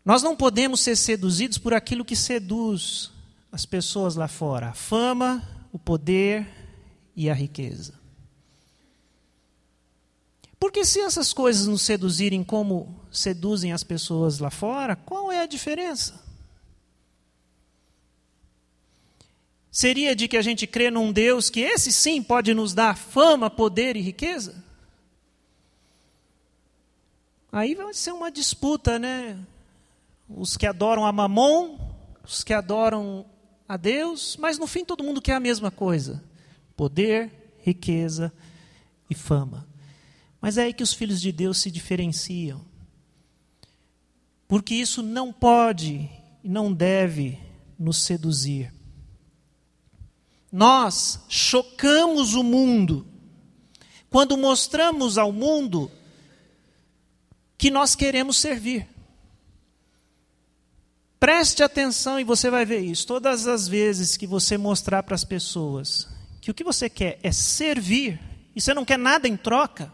Nós 0.05 0.21
não 0.21 0.35
podemos 0.35 0.81
ser 0.81 0.95
seduzidos 0.95 1.57
por 1.57 1.73
aquilo 1.73 2.05
que 2.05 2.15
seduz 2.15 3.11
as 3.51 3.65
pessoas 3.65 4.15
lá 4.15 4.27
fora: 4.27 4.69
a 4.69 4.73
fama, 4.73 5.43
o 5.73 5.79
poder 5.79 6.47
e 7.15 7.27
a 7.27 7.33
riqueza. 7.33 7.95
Porque 10.59 10.85
se 10.85 10.99
essas 10.99 11.33
coisas 11.33 11.65
nos 11.65 11.81
seduzirem 11.81 12.43
como 12.43 12.95
seduzem 13.11 13.73
as 13.73 13.83
pessoas 13.83 14.37
lá 14.39 14.51
fora, 14.51 14.95
qual 14.95 15.31
é 15.31 15.41
a 15.41 15.47
diferença? 15.47 16.23
Seria 19.71 20.15
de 20.15 20.27
que 20.27 20.37
a 20.37 20.41
gente 20.41 20.65
crê 20.65 20.89
num 20.89 21.11
Deus 21.11 21.49
que 21.49 21.59
esse 21.59 21.91
sim 21.91 22.23
pode 22.23 22.53
nos 22.53 22.73
dar 22.73 22.95
fama, 22.95 23.49
poder 23.49 23.97
e 23.97 24.01
riqueza? 24.01 24.63
Aí 27.51 27.75
vai 27.75 27.93
ser 27.93 28.11
uma 28.11 28.31
disputa, 28.31 28.97
né? 28.97 29.37
Os 30.27 30.57
que 30.57 30.65
adoram 30.65 31.05
a 31.05 31.11
Mamon, 31.11 31.77
os 32.23 32.43
que 32.43 32.53
adoram 32.53 33.25
a 33.67 33.77
Deus, 33.77 34.38
mas 34.38 34.57
no 34.57 34.67
fim 34.67 34.83
todo 34.83 35.03
mundo 35.03 35.21
quer 35.21 35.35
a 35.35 35.39
mesma 35.39 35.69
coisa: 35.69 36.23
poder, 36.75 37.57
riqueza 37.61 38.33
e 39.09 39.15
fama. 39.15 39.67
Mas 40.41 40.57
é 40.57 40.63
aí 40.63 40.73
que 40.73 40.83
os 40.83 40.93
filhos 40.93 41.21
de 41.21 41.31
Deus 41.31 41.57
se 41.57 41.71
diferenciam. 41.71 42.61
Porque 44.47 44.75
isso 44.75 45.01
não 45.01 45.33
pode 45.33 46.09
e 46.43 46.49
não 46.49 46.71
deve 46.71 47.39
nos 47.77 48.03
seduzir. 48.03 48.71
Nós 50.51 51.19
chocamos 51.27 52.33
o 52.35 52.43
mundo 52.43 53.05
quando 54.09 54.38
mostramos 54.38 55.17
ao 55.17 55.31
mundo 55.31 55.91
que 57.57 57.69
nós 57.71 57.95
queremos 57.95 58.38
servir. 58.38 58.88
Preste 61.25 61.63
atenção 61.63 62.19
e 62.19 62.23
você 62.23 62.51
vai 62.51 62.67
ver 62.67 62.81
isso. 62.81 63.07
Todas 63.07 63.47
as 63.47 63.67
vezes 63.67 64.15
que 64.15 64.27
você 64.27 64.59
mostrar 64.59 65.01
para 65.01 65.15
as 65.15 65.23
pessoas 65.23 66.07
que 66.39 66.51
o 66.51 66.53
que 66.53 66.63
você 66.63 66.88
quer 66.88 67.17
é 67.23 67.31
servir, 67.31 68.19
e 68.55 68.61
você 68.61 68.75
não 68.75 68.85
quer 68.85 68.99
nada 68.99 69.27
em 69.27 69.35
troca, 69.35 69.91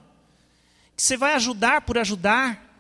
que 0.94 1.02
você 1.02 1.15
vai 1.15 1.34
ajudar 1.36 1.84
por 1.84 1.98
ajudar, 1.98 2.78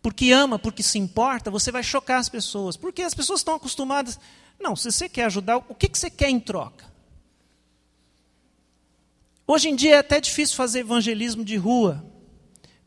porque 0.00 0.32
ama, 0.32 0.58
porque 0.58 0.82
se 0.82 0.98
importa, 0.98 1.50
você 1.50 1.70
vai 1.70 1.82
chocar 1.82 2.20
as 2.20 2.30
pessoas. 2.30 2.74
Porque 2.74 3.02
as 3.02 3.12
pessoas 3.12 3.40
estão 3.40 3.56
acostumadas. 3.56 4.18
Não, 4.58 4.74
se 4.74 4.90
você 4.90 5.06
quer 5.06 5.26
ajudar, 5.26 5.58
o 5.58 5.74
que, 5.74 5.90
que 5.90 5.98
você 5.98 6.08
quer 6.08 6.30
em 6.30 6.40
troca? 6.40 6.86
Hoje 9.46 9.68
em 9.68 9.76
dia 9.76 9.96
é 9.96 9.98
até 9.98 10.18
difícil 10.22 10.56
fazer 10.56 10.78
evangelismo 10.78 11.44
de 11.44 11.58
rua. 11.58 12.02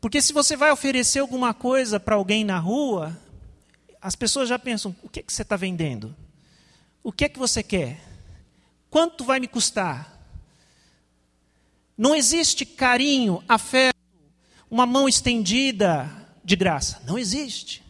Porque 0.00 0.20
se 0.20 0.32
você 0.32 0.56
vai 0.56 0.72
oferecer 0.72 1.20
alguma 1.20 1.54
coisa 1.54 2.00
para 2.00 2.16
alguém 2.16 2.42
na 2.42 2.58
rua, 2.58 3.16
as 4.06 4.14
pessoas 4.14 4.48
já 4.48 4.56
pensam: 4.56 4.94
o 5.02 5.08
que, 5.08 5.20
que 5.20 5.32
você 5.32 5.42
está 5.42 5.56
vendendo? 5.56 6.14
O 7.02 7.10
que 7.10 7.24
é 7.24 7.28
que 7.28 7.40
você 7.40 7.60
quer? 7.60 8.00
Quanto 8.88 9.24
vai 9.24 9.40
me 9.40 9.48
custar? 9.48 10.16
Não 11.98 12.14
existe 12.14 12.64
carinho, 12.64 13.42
afeto, 13.48 13.96
uma 14.70 14.86
mão 14.86 15.08
estendida 15.08 16.08
de 16.44 16.54
graça. 16.54 17.02
Não 17.04 17.18
existe. 17.18 17.82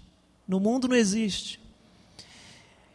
No 0.49 0.59
mundo 0.59 0.89
não 0.89 0.97
existe. 0.97 1.61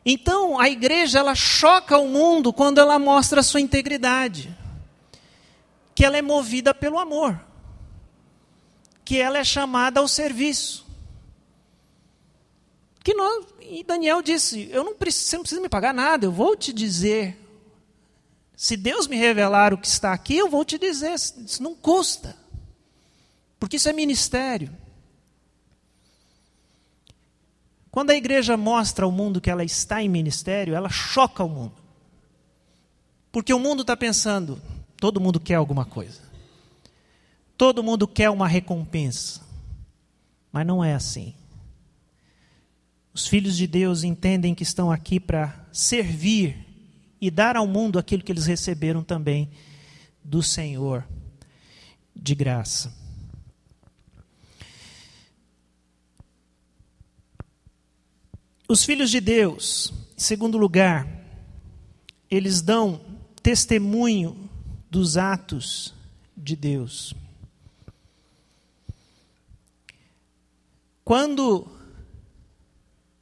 Então, 0.03 0.59
a 0.59 0.67
igreja 0.67 1.19
ela 1.19 1.35
choca 1.35 1.99
o 1.99 2.07
mundo 2.07 2.51
quando 2.51 2.79
ela 2.79 2.97
mostra 2.97 3.41
a 3.41 3.43
sua 3.43 3.61
integridade. 3.61 4.57
Que 5.93 6.03
ela 6.03 6.17
é 6.17 6.23
movida 6.23 6.73
pelo 6.73 6.97
amor. 6.97 7.39
Que 9.05 9.19
ela 9.19 9.37
é 9.37 9.43
chamada 9.43 9.99
ao 9.99 10.07
serviço. 10.07 10.80
Que 13.03 13.13
nós, 13.13 13.45
e 13.61 13.83
Daniel 13.83 14.21
disse: 14.21 14.69
Eu 14.71 14.83
não 14.83 14.95
preciso, 14.95 15.25
você 15.25 15.35
não 15.37 15.43
precisa 15.43 15.61
me 15.61 15.69
pagar 15.69 15.93
nada, 15.93 16.25
eu 16.25 16.31
vou 16.31 16.55
te 16.55 16.71
dizer. 16.71 17.37
Se 18.55 18.77
Deus 18.77 19.07
me 19.07 19.15
revelar 19.15 19.73
o 19.73 19.77
que 19.77 19.87
está 19.87 20.13
aqui, 20.13 20.37
eu 20.37 20.49
vou 20.49 20.63
te 20.63 20.77
dizer. 20.77 21.13
Isso 21.15 21.63
não 21.63 21.73
custa. 21.73 22.37
Porque 23.59 23.77
isso 23.77 23.89
é 23.89 23.93
ministério. 23.93 24.71
Quando 27.89 28.11
a 28.11 28.15
igreja 28.15 28.55
mostra 28.55 29.03
ao 29.03 29.11
mundo 29.11 29.41
que 29.41 29.49
ela 29.49 29.63
está 29.63 30.01
em 30.01 30.07
ministério, 30.07 30.75
ela 30.75 30.89
choca 30.89 31.43
o 31.43 31.49
mundo. 31.49 31.73
Porque 33.31 33.53
o 33.53 33.59
mundo 33.59 33.81
está 33.81 33.97
pensando, 33.97 34.61
todo 34.97 35.19
mundo 35.19 35.39
quer 35.39 35.55
alguma 35.55 35.83
coisa. 35.83 36.21
Todo 37.57 37.83
mundo 37.83 38.07
quer 38.07 38.29
uma 38.29 38.47
recompensa. 38.47 39.41
Mas 40.51 40.65
não 40.65 40.83
é 40.83 40.93
assim. 40.93 41.33
Os 43.13 43.27
filhos 43.27 43.57
de 43.57 43.67
Deus 43.67 44.03
entendem 44.03 44.55
que 44.55 44.63
estão 44.63 44.91
aqui 44.91 45.19
para 45.19 45.67
servir 45.71 46.65
e 47.19 47.29
dar 47.29 47.57
ao 47.57 47.67
mundo 47.67 47.99
aquilo 47.99 48.23
que 48.23 48.31
eles 48.31 48.45
receberam 48.45 49.03
também 49.03 49.49
do 50.23 50.41
Senhor 50.41 51.05
de 52.15 52.33
graça. 52.33 52.93
Os 58.67 58.85
filhos 58.85 59.11
de 59.11 59.19
Deus, 59.19 59.93
em 60.17 60.21
segundo 60.21 60.57
lugar, 60.57 61.05
eles 62.29 62.61
dão 62.61 63.01
testemunho 63.43 64.49
dos 64.89 65.17
atos 65.17 65.93
de 66.37 66.55
Deus. 66.55 67.13
Quando 71.03 71.67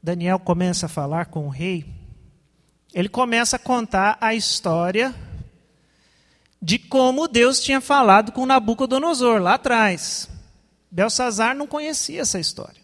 Daniel 0.09 0.39
começa 0.39 0.87
a 0.87 0.89
falar 0.89 1.27
com 1.27 1.45
o 1.45 1.49
rei, 1.49 1.85
ele 2.91 3.07
começa 3.07 3.57
a 3.57 3.59
contar 3.59 4.17
a 4.19 4.33
história 4.33 5.13
de 6.59 6.79
como 6.79 7.27
Deus 7.27 7.59
tinha 7.59 7.79
falado 7.79 8.31
com 8.31 8.43
Nabucodonosor 8.43 9.39
lá 9.39 9.53
atrás. 9.53 10.27
Belsazar 10.89 11.55
não 11.55 11.67
conhecia 11.67 12.21
essa 12.21 12.39
história. 12.39 12.81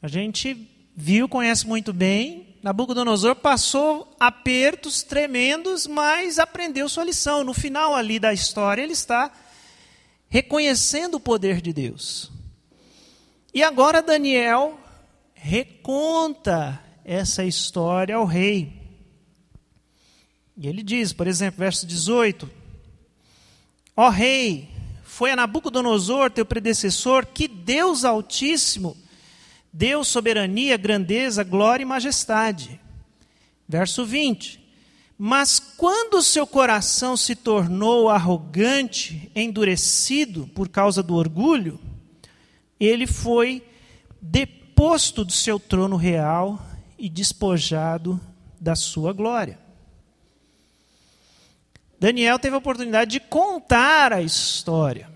A 0.00 0.06
gente 0.06 0.70
viu, 0.96 1.28
conhece 1.28 1.66
muito 1.66 1.92
bem. 1.92 2.56
Nabucodonosor 2.62 3.34
passou 3.34 4.14
apertos 4.20 5.02
tremendos, 5.02 5.88
mas 5.88 6.38
aprendeu 6.38 6.88
sua 6.88 7.02
lição. 7.02 7.42
No 7.42 7.52
final 7.52 7.96
ali 7.96 8.20
da 8.20 8.32
história, 8.32 8.82
ele 8.82 8.92
está 8.92 9.32
reconhecendo 10.28 11.16
o 11.16 11.20
poder 11.20 11.60
de 11.60 11.72
Deus. 11.72 12.30
E 13.52 13.64
agora 13.64 14.00
Daniel 14.00 14.78
reconta 15.42 16.80
essa 17.04 17.44
história 17.44 18.14
ao 18.14 18.24
rei. 18.24 18.80
E 20.56 20.68
ele 20.68 20.84
diz, 20.84 21.12
por 21.12 21.26
exemplo, 21.26 21.58
verso 21.58 21.84
18: 21.84 22.48
Ó 23.96 24.08
rei, 24.08 24.68
foi 25.02 25.32
a 25.32 25.36
Nabucodonosor, 25.36 26.30
teu 26.30 26.46
predecessor, 26.46 27.26
que 27.26 27.48
Deus 27.48 28.04
Altíssimo 28.04 28.96
deu 29.72 30.04
soberania, 30.04 30.76
grandeza, 30.76 31.42
glória 31.42 31.82
e 31.82 31.86
majestade. 31.86 32.80
Verso 33.68 34.06
20. 34.06 34.62
Mas 35.18 35.58
quando 35.58 36.22
seu 36.22 36.46
coração 36.46 37.16
se 37.16 37.34
tornou 37.34 38.08
arrogante, 38.08 39.30
endurecido 39.34 40.48
por 40.54 40.68
causa 40.68 41.02
do 41.02 41.16
orgulho, 41.16 41.80
ele 42.78 43.08
foi 43.08 43.64
deposto 44.82 45.24
do 45.24 45.30
seu 45.30 45.60
trono 45.60 45.94
real 45.94 46.60
e 46.98 47.08
despojado 47.08 48.20
da 48.60 48.74
sua 48.74 49.12
glória. 49.12 49.56
Daniel 52.00 52.36
teve 52.36 52.56
a 52.56 52.58
oportunidade 52.58 53.12
de 53.12 53.20
contar 53.20 54.12
a 54.12 54.20
história, 54.20 55.08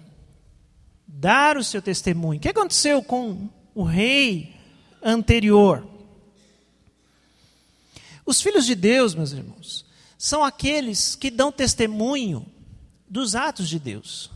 dar 1.05 1.57
o 1.57 1.65
seu 1.65 1.83
testemunho. 1.83 2.39
O 2.39 2.41
que 2.41 2.49
aconteceu 2.49 3.03
com 3.03 3.49
o 3.75 3.83
rei 3.83 4.55
anterior? 5.03 5.85
Os 8.25 8.41
filhos 8.41 8.67
de 8.67 8.77
Deus, 8.77 9.17
meus 9.17 9.33
irmãos, 9.33 9.85
são 10.17 10.45
aqueles 10.45 11.17
que 11.17 11.29
dão 11.29 11.51
testemunho 11.51 12.47
dos 13.09 13.35
atos 13.35 13.69
de 13.69 13.81
Deus. 13.81 14.31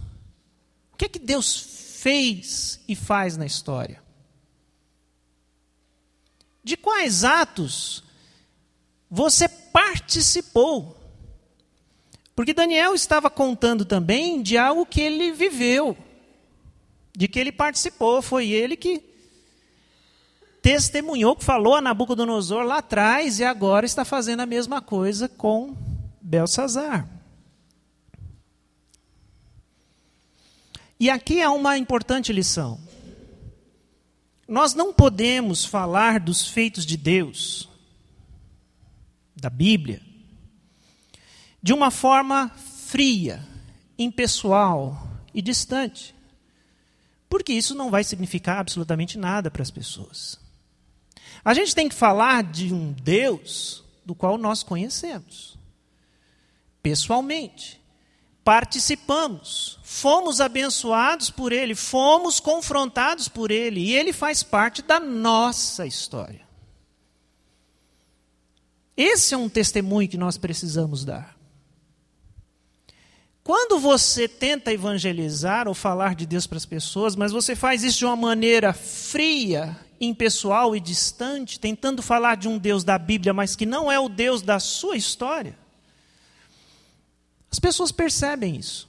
O 0.93 0.97
que 0.97 1.05
é 1.05 1.09
que 1.09 1.21
Deus 1.21 1.55
fez 2.01 2.81
e 2.89 2.97
faz 2.97 3.37
na 3.37 3.47
história? 3.47 4.10
De 6.71 6.77
quais 6.77 7.25
atos 7.25 8.05
você 9.11 9.49
participou? 9.49 10.97
Porque 12.33 12.55
Daniel 12.55 12.95
estava 12.95 13.29
contando 13.29 13.85
também 13.85 14.41
de 14.41 14.57
algo 14.57 14.87
que 14.87 15.01
ele 15.01 15.33
viveu, 15.33 15.99
de 17.13 17.27
que 17.27 17.41
ele 17.41 17.51
participou, 17.51 18.23
foi 18.23 18.51
ele 18.51 18.77
que 18.77 19.03
testemunhou, 20.63 21.35
que 21.35 21.45
falou 21.45 21.75
a 21.75 21.81
Nabucodonosor 21.81 22.63
lá 22.63 22.79
atrás 22.79 23.41
e 23.41 23.45
agora 23.45 23.85
está 23.85 24.05
fazendo 24.05 24.39
a 24.39 24.47
mesma 24.47 24.81
coisa 24.81 25.29
com 25.29 25.77
Belsazar. 26.23 27.05
E 31.01 31.11
aqui 31.11 31.43
há 31.43 31.51
uma 31.51 31.77
importante 31.77 32.33
lição. 32.33 32.79
Nós 34.51 34.75
não 34.75 34.93
podemos 34.93 35.65
falar 35.65 36.19
dos 36.19 36.49
feitos 36.49 36.85
de 36.85 36.97
Deus, 36.97 37.69
da 39.37 39.49
Bíblia, 39.49 40.03
de 41.63 41.73
uma 41.73 41.89
forma 41.93 42.49
fria, 42.89 43.47
impessoal 43.97 45.09
e 45.33 45.41
distante. 45.41 46.13
Porque 47.29 47.53
isso 47.53 47.77
não 47.77 47.93
vai 47.93 48.03
significar 48.03 48.59
absolutamente 48.59 49.17
nada 49.17 49.53
para 49.53 49.63
as 49.63 49.71
pessoas. 49.71 50.37
A 51.45 51.55
gente 51.55 51.73
tem 51.73 51.89
que 51.89 51.95
falar 51.95 52.43
de 52.43 52.75
um 52.75 52.91
Deus 52.91 53.85
do 54.05 54.17
qual 54.17 54.37
nós 54.37 54.65
conhecemos, 54.65 55.57
pessoalmente. 56.83 57.80
Participamos, 58.51 59.79
fomos 59.85 60.41
abençoados 60.41 61.31
por 61.31 61.53
Ele, 61.53 61.73
fomos 61.77 62.41
confrontados 62.41 63.29
por 63.29 63.53
Ele, 63.53 63.79
e 63.79 63.95
Ele 63.95 64.13
faz 64.13 64.43
parte 64.43 64.83
da 64.83 64.99
nossa 64.99 65.87
história. 65.87 66.41
Esse 68.97 69.35
é 69.35 69.37
um 69.37 69.49
testemunho 69.49 70.09
que 70.09 70.19
nós 70.19 70.37
precisamos 70.37 71.05
dar. 71.05 71.37
Quando 73.45 73.79
você 73.79 74.27
tenta 74.27 74.73
evangelizar 74.73 75.69
ou 75.69 75.73
falar 75.73 76.17
de 76.17 76.27
Deus 76.27 76.45
para 76.45 76.59
as 76.59 76.67
pessoas, 76.67 77.15
mas 77.15 77.31
você 77.31 77.55
faz 77.55 77.85
isso 77.85 77.99
de 77.99 78.05
uma 78.05 78.17
maneira 78.17 78.73
fria, 78.73 79.79
impessoal 80.01 80.75
e 80.75 80.81
distante, 80.81 81.61
tentando 81.61 82.03
falar 82.03 82.37
de 82.37 82.49
um 82.49 82.59
Deus 82.59 82.83
da 82.83 82.99
Bíblia, 82.99 83.33
mas 83.33 83.55
que 83.55 83.65
não 83.65 83.93
é 83.93 84.01
o 84.01 84.09
Deus 84.09 84.43
da 84.43 84.59
sua 84.59 84.97
história, 84.97 85.57
as 87.51 87.59
pessoas 87.59 87.91
percebem 87.91 88.57
isso. 88.57 88.89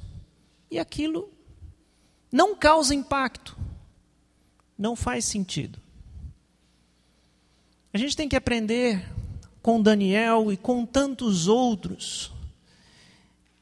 E 0.69 0.77
aquilo 0.77 1.29
não 2.31 2.55
causa 2.55 2.95
impacto, 2.95 3.57
não 4.77 4.95
faz 4.95 5.25
sentido. 5.25 5.79
A 7.93 7.97
gente 7.97 8.15
tem 8.15 8.29
que 8.29 8.35
aprender 8.35 9.05
com 9.61 9.81
Daniel 9.81 10.51
e 10.51 10.57
com 10.57 10.85
tantos 10.85 11.47
outros 11.47 12.31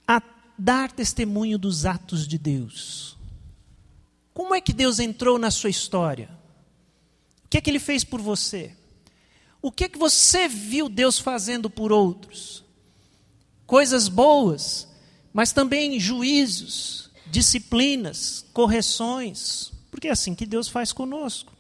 a 0.07 0.21
dar 0.57 0.91
testemunho 0.91 1.57
dos 1.57 1.85
atos 1.85 2.27
de 2.27 2.37
Deus. 2.37 3.17
Como 4.33 4.53
é 4.53 4.61
que 4.61 4.71
Deus 4.71 4.99
entrou 4.99 5.39
na 5.39 5.49
sua 5.49 5.69
história? 5.69 6.29
O 7.45 7.49
que 7.49 7.57
é 7.57 7.61
que 7.61 7.69
ele 7.69 7.79
fez 7.79 8.03
por 8.03 8.21
você? 8.21 8.75
O 9.61 9.71
que 9.71 9.85
é 9.85 9.89
que 9.89 9.97
você 9.97 10.47
viu 10.47 10.87
Deus 10.87 11.19
fazendo 11.19 11.69
por 11.69 11.91
outros? 11.91 12.63
Coisas 13.65 14.07
boas, 14.07 14.87
mas 15.39 15.53
também 15.53 15.97
juízos, 15.97 17.09
disciplinas, 17.27 18.45
correções, 18.51 19.71
porque 19.89 20.09
é 20.09 20.11
assim 20.11 20.35
que 20.35 20.45
Deus 20.45 20.67
faz 20.67 20.91
conosco. 20.91 21.53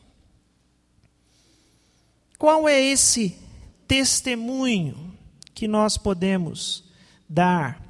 Qual 2.37 2.67
é 2.67 2.77
esse 2.77 3.37
testemunho 3.87 5.17
que 5.53 5.65
nós 5.65 5.95
podemos 5.95 6.83
dar 7.29 7.81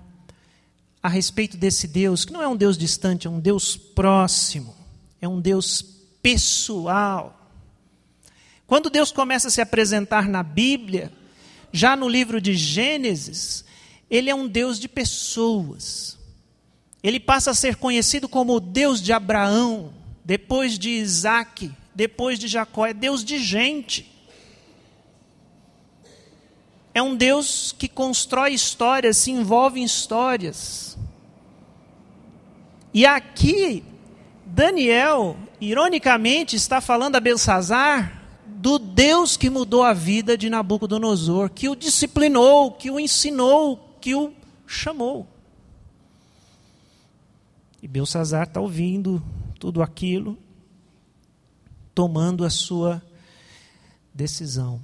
a 1.02 1.10
respeito 1.10 1.58
desse 1.58 1.88
Deus, 1.88 2.24
que 2.24 2.34
não 2.34 2.44
é 2.44 2.48
um 2.48 2.56
Deus 2.56 2.78
distante, 2.78 3.26
é 3.26 3.30
um 3.32 3.40
Deus 3.40 3.76
próximo, 3.76 4.78
é 5.20 5.28
um 5.28 5.42
Deus 5.42 5.84
pessoal. 6.22 7.50
Quando 8.68 8.92
Deus 8.92 9.12
começa 9.12 9.48
a 9.48 9.52
se 9.52 9.60
apresentar 9.60 10.30
na 10.30 10.44
Bíblia, 10.44 11.12
já 11.74 11.96
no 11.96 12.08
livro 12.08 12.40
de 12.40 12.54
Gênesis, 12.54 13.66
ele 14.10 14.30
é 14.30 14.36
um 14.36 14.48
Deus 14.48 14.80
de 14.80 14.88
pessoas. 14.88 16.18
Ele 17.04 17.20
passa 17.20 17.52
a 17.52 17.56
ser 17.56 17.76
conhecido 17.76 18.28
como 18.28 18.56
o 18.56 18.60
Deus 18.60 19.02
de 19.02 19.14
Abraão, 19.14 19.94
depois 20.26 20.78
de 20.78 20.90
Isaac, 20.90 21.72
depois 21.94 22.40
de 22.40 22.48
Jacó, 22.48 22.86
é 22.86 22.94
Deus 22.94 23.24
de 23.24 23.40
gente. 23.40 24.12
É 26.94 27.02
um 27.02 27.16
Deus 27.16 27.74
que 27.78 27.88
constrói 27.88 28.54
histórias, 28.54 29.18
se 29.18 29.32
envolve 29.32 29.80
em 29.80 29.84
histórias. 29.84 30.98
E 32.94 33.06
aqui, 33.06 33.84
Daniel, 34.46 35.38
ironicamente, 35.62 36.56
está 36.56 36.82
falando 36.82 37.16
a 37.16 37.20
Belsazar 37.20 38.20
do 38.46 38.78
Deus 38.80 39.38
que 39.38 39.50
mudou 39.50 39.84
a 39.84 39.94
vida 39.94 40.38
de 40.38 40.50
Nabucodonosor, 40.50 41.50
que 41.50 41.70
o 41.70 41.76
disciplinou, 41.76 42.72
que 42.72 42.92
o 42.92 43.00
ensinou, 43.00 43.89
que 44.00 44.16
o 44.16 44.34
chamou. 44.66 45.28
E 47.82 47.88
Belsazar 47.88 48.48
está 48.48 48.60
ouvindo 48.60 49.24
tudo 49.60 49.82
aquilo, 49.82 50.38
tomando 51.94 52.44
a 52.44 52.50
sua 52.50 53.02
decisão. 54.14 54.82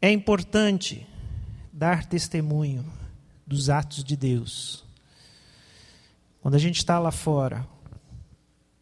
É 0.00 0.10
importante 0.10 1.06
dar 1.72 2.04
testemunho 2.06 2.84
dos 3.46 3.68
atos 3.68 4.02
de 4.02 4.16
Deus 4.16 4.82
quando 6.42 6.56
a 6.56 6.58
gente 6.58 6.78
está 6.78 6.98
lá 6.98 7.12
fora, 7.12 7.64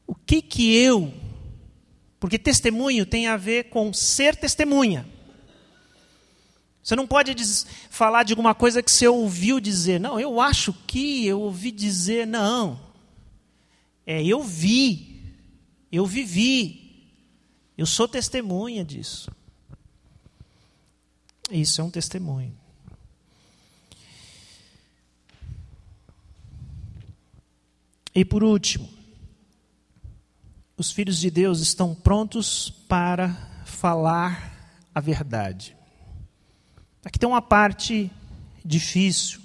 o 0.07 0.15
que 0.15 0.41
que 0.41 0.75
eu, 0.75 1.13
porque 2.19 2.39
testemunho 2.39 3.05
tem 3.05 3.27
a 3.27 3.37
ver 3.37 3.65
com 3.65 3.93
ser 3.93 4.35
testemunha. 4.35 5.07
Você 6.83 6.97
não 6.97 7.07
pode 7.07 7.35
falar 7.91 8.23
de 8.23 8.33
alguma 8.33 8.55
coisa 8.55 8.83
que 8.83 8.91
você 8.91 9.07
ouviu 9.07 9.61
dizer. 9.61 10.01
Não, 10.01 10.19
eu 10.19 10.41
acho 10.41 10.73
que 10.87 11.27
eu 11.27 11.41
ouvi 11.41 11.71
dizer. 11.71 12.27
Não. 12.27 12.81
É, 14.07 14.25
eu 14.25 14.43
vi. 14.43 15.23
Eu 15.93 16.07
vivi. 16.07 17.13
Eu 17.77 17.87
sou 17.87 18.09
testemunha 18.09 18.85
disso. 18.85 19.31
Isso 21.51 21.81
é 21.81 21.85
um 21.85 21.91
testemunho. 21.91 22.57
E 28.15 28.25
por 28.25 28.43
último, 28.43 28.89
os 30.77 30.91
filhos 30.91 31.19
de 31.19 31.31
Deus 31.31 31.61
estão 31.61 31.95
prontos 31.95 32.71
para 32.89 33.65
falar 33.65 34.89
a 34.95 35.01
verdade. 35.01 35.77
Aqui 37.05 37.19
tem 37.19 37.29
uma 37.29 37.41
parte 37.41 38.11
difícil, 38.65 39.41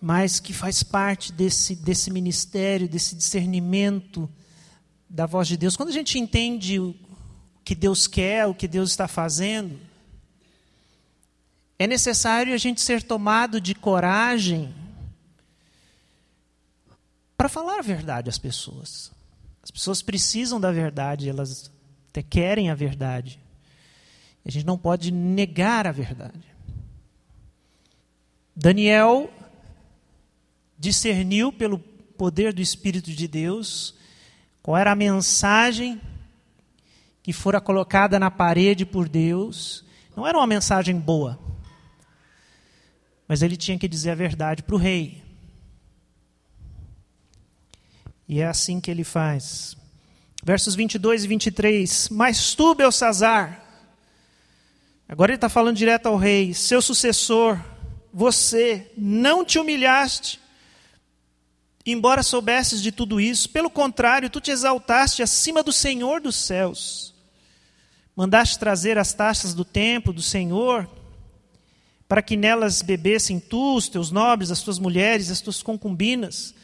mas 0.00 0.40
que 0.40 0.52
faz 0.52 0.82
parte 0.82 1.32
desse, 1.32 1.76
desse 1.76 2.10
ministério, 2.10 2.88
desse 2.88 3.14
discernimento 3.14 4.28
da 5.08 5.26
voz 5.26 5.46
de 5.46 5.56
Deus. 5.56 5.76
Quando 5.76 5.90
a 5.90 5.92
gente 5.92 6.18
entende 6.18 6.80
o 6.80 6.96
que 7.64 7.74
Deus 7.74 8.08
quer, 8.08 8.46
o 8.46 8.54
que 8.54 8.66
Deus 8.66 8.90
está 8.90 9.06
fazendo, 9.06 9.78
é 11.78 11.86
necessário 11.86 12.52
a 12.52 12.56
gente 12.56 12.80
ser 12.80 13.02
tomado 13.02 13.60
de 13.60 13.74
coragem 13.74 14.74
para 17.36 17.48
falar 17.48 17.78
a 17.78 17.82
verdade 17.82 18.28
às 18.28 18.38
pessoas. 18.38 19.12
As 19.62 19.70
pessoas 19.70 20.02
precisam 20.02 20.60
da 20.60 20.72
verdade, 20.72 21.28
elas 21.28 21.70
até 22.08 22.22
querem 22.22 22.70
a 22.70 22.74
verdade. 22.74 23.38
A 24.44 24.50
gente 24.50 24.66
não 24.66 24.76
pode 24.76 25.10
negar 25.10 25.86
a 25.86 25.92
verdade. 25.92 26.52
Daniel 28.54 29.32
discerniu 30.78 31.52
pelo 31.52 31.78
poder 31.78 32.52
do 32.52 32.60
Espírito 32.60 33.10
de 33.10 33.28
Deus 33.28 33.94
qual 34.62 34.76
era 34.76 34.92
a 34.92 34.96
mensagem 34.96 36.00
que 37.22 37.32
fora 37.32 37.60
colocada 37.60 38.18
na 38.18 38.30
parede 38.30 38.84
por 38.84 39.08
Deus. 39.08 39.84
Não 40.16 40.26
era 40.26 40.36
uma 40.36 40.46
mensagem 40.46 40.98
boa, 40.98 41.38
mas 43.28 43.42
ele 43.42 43.56
tinha 43.56 43.78
que 43.78 43.88
dizer 43.88 44.10
a 44.10 44.16
verdade 44.16 44.62
para 44.62 44.74
o 44.74 44.78
rei. 44.78 45.22
E 48.28 48.40
é 48.40 48.46
assim 48.46 48.80
que 48.80 48.90
ele 48.90 49.04
faz. 49.04 49.76
Versos 50.44 50.74
22 50.74 51.24
e 51.24 51.28
23. 51.28 52.08
Mas 52.10 52.54
tu, 52.54 52.74
Belsazar, 52.74 53.61
agora 55.12 55.32
ele 55.32 55.36
está 55.36 55.50
falando 55.50 55.76
direto 55.76 56.06
ao 56.06 56.16
rei, 56.16 56.54
seu 56.54 56.80
sucessor, 56.80 57.60
você 58.10 58.90
não 58.96 59.44
te 59.44 59.58
humilhaste, 59.58 60.40
embora 61.84 62.22
soubesses 62.22 62.80
de 62.80 62.90
tudo 62.90 63.20
isso, 63.20 63.50
pelo 63.50 63.68
contrário, 63.68 64.30
tu 64.30 64.40
te 64.40 64.50
exaltaste 64.50 65.22
acima 65.22 65.62
do 65.62 65.70
Senhor 65.70 66.18
dos 66.18 66.36
céus. 66.36 67.14
Mandaste 68.16 68.58
trazer 68.58 68.96
as 68.96 69.12
taxas 69.12 69.52
do 69.52 69.66
templo 69.66 70.14
do 70.14 70.22
Senhor, 70.22 70.88
para 72.08 72.22
que 72.22 72.34
nelas 72.34 72.80
bebessem 72.80 73.38
tu, 73.38 73.76
os 73.76 73.90
teus 73.90 74.10
nobres, 74.10 74.50
as 74.50 74.62
tuas 74.62 74.78
mulheres, 74.78 75.30
as 75.30 75.42
tuas 75.42 75.62
concubinas. 75.62 76.54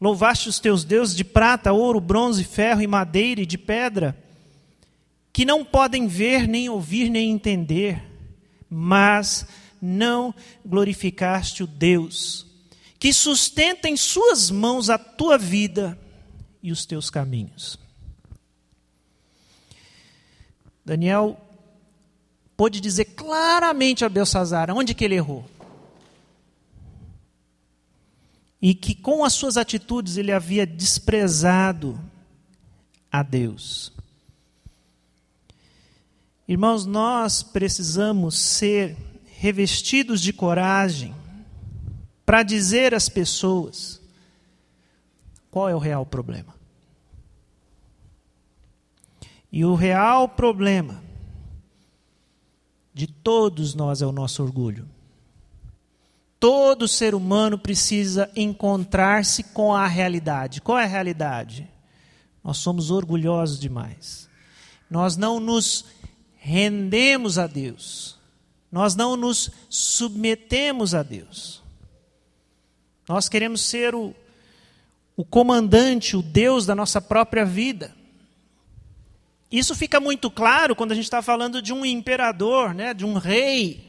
Louvaste 0.00 0.48
os 0.48 0.58
teus 0.58 0.82
deuses 0.82 1.14
de 1.14 1.22
prata, 1.22 1.72
ouro, 1.72 2.00
bronze, 2.00 2.42
ferro 2.42 2.82
e 2.82 2.86
madeira 2.88 3.42
e 3.42 3.46
de 3.46 3.56
pedra, 3.56 4.20
que 5.32 5.44
não 5.44 5.64
podem 5.64 6.06
ver, 6.06 6.46
nem 6.46 6.68
ouvir, 6.68 7.08
nem 7.08 7.30
entender, 7.30 8.02
mas 8.68 9.46
não 9.80 10.34
glorificaste 10.64 11.62
o 11.62 11.66
Deus 11.66 12.52
que 13.02 13.12
sustenta 13.12 13.88
em 13.88 13.96
suas 13.96 14.48
mãos 14.48 14.88
a 14.88 14.96
tua 14.96 15.36
vida 15.36 15.98
e 16.62 16.70
os 16.70 16.86
teus 16.86 17.10
caminhos. 17.10 17.76
Daniel 20.84 21.36
pôde 22.56 22.80
dizer 22.80 23.06
claramente 23.06 24.04
a 24.04 24.08
Belsazar 24.08 24.70
onde 24.70 24.94
que 24.94 25.04
ele 25.04 25.16
errou. 25.16 25.44
E 28.60 28.72
que 28.72 28.94
com 28.94 29.24
as 29.24 29.32
suas 29.32 29.56
atitudes 29.56 30.16
ele 30.16 30.30
havia 30.30 30.64
desprezado 30.64 31.98
a 33.10 33.24
Deus. 33.24 33.92
Irmãos, 36.52 36.84
nós 36.84 37.42
precisamos 37.42 38.38
ser 38.38 38.94
revestidos 39.24 40.20
de 40.20 40.34
coragem 40.34 41.14
para 42.26 42.42
dizer 42.42 42.94
às 42.94 43.08
pessoas 43.08 43.98
qual 45.50 45.66
é 45.66 45.74
o 45.74 45.78
real 45.78 46.04
problema. 46.04 46.54
E 49.50 49.64
o 49.64 49.74
real 49.74 50.28
problema 50.28 51.02
de 52.92 53.06
todos 53.06 53.74
nós 53.74 54.02
é 54.02 54.06
o 54.06 54.12
nosso 54.12 54.42
orgulho. 54.42 54.86
Todo 56.38 56.86
ser 56.86 57.14
humano 57.14 57.58
precisa 57.58 58.30
encontrar-se 58.36 59.42
com 59.42 59.72
a 59.72 59.86
realidade. 59.86 60.60
Qual 60.60 60.78
é 60.78 60.84
a 60.84 60.86
realidade? 60.86 61.66
Nós 62.44 62.58
somos 62.58 62.90
orgulhosos 62.90 63.58
demais. 63.58 64.28
Nós 64.90 65.16
não 65.16 65.40
nos 65.40 66.01
rendemos 66.42 67.38
a 67.38 67.46
Deus. 67.46 68.18
Nós 68.70 68.96
não 68.96 69.16
nos 69.16 69.48
submetemos 69.68 70.92
a 70.92 71.02
Deus. 71.04 71.62
Nós 73.08 73.28
queremos 73.28 73.60
ser 73.60 73.94
o, 73.94 74.12
o 75.16 75.24
comandante, 75.24 76.16
o 76.16 76.22
Deus 76.22 76.66
da 76.66 76.74
nossa 76.74 77.00
própria 77.00 77.44
vida. 77.44 77.94
Isso 79.52 79.72
fica 79.76 80.00
muito 80.00 80.30
claro 80.30 80.74
quando 80.74 80.90
a 80.90 80.94
gente 80.96 81.04
está 81.04 81.22
falando 81.22 81.62
de 81.62 81.72
um 81.72 81.86
imperador, 81.86 82.74
né, 82.74 82.92
de 82.92 83.04
um 83.04 83.14
rei. 83.14 83.88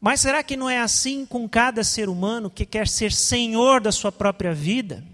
Mas 0.00 0.20
será 0.20 0.42
que 0.42 0.56
não 0.56 0.70
é 0.70 0.78
assim 0.78 1.26
com 1.26 1.46
cada 1.46 1.84
ser 1.84 2.08
humano 2.08 2.48
que 2.48 2.64
quer 2.64 2.88
ser 2.88 3.12
senhor 3.12 3.82
da 3.82 3.92
sua 3.92 4.10
própria 4.10 4.54
vida? 4.54 5.04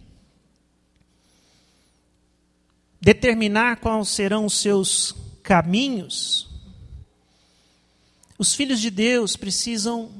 Determinar 3.00 3.76
quais 3.76 4.08
serão 4.08 4.46
os 4.46 4.54
seus 4.54 5.14
caminhos? 5.42 6.48
Os 8.38 8.54
filhos 8.54 8.80
de 8.80 8.90
Deus 8.90 9.36
precisam 9.36 10.10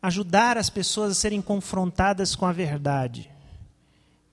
ajudar 0.00 0.56
as 0.56 0.70
pessoas 0.70 1.12
a 1.12 1.14
serem 1.14 1.42
confrontadas 1.42 2.34
com 2.36 2.46
a 2.46 2.52
verdade. 2.52 3.30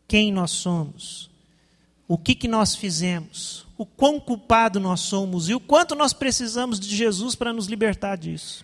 Quem 0.08 0.32
nós 0.32 0.52
somos? 0.52 1.30
O 2.08 2.18
que, 2.18 2.36
que 2.36 2.48
nós 2.48 2.76
fizemos? 2.76 3.66
O 3.78 3.86
quão 3.86 4.20
culpado 4.20 4.80
nós 4.80 5.00
somos 5.02 5.50
e 5.50 5.56
o 5.56 5.60
quanto 5.60 5.96
nós 5.96 6.14
precisamos 6.14 6.80
de 6.80 6.96
Jesus 6.96 7.34
para 7.34 7.52
nos 7.52 7.66
libertar 7.66 8.16
disso. 8.16 8.64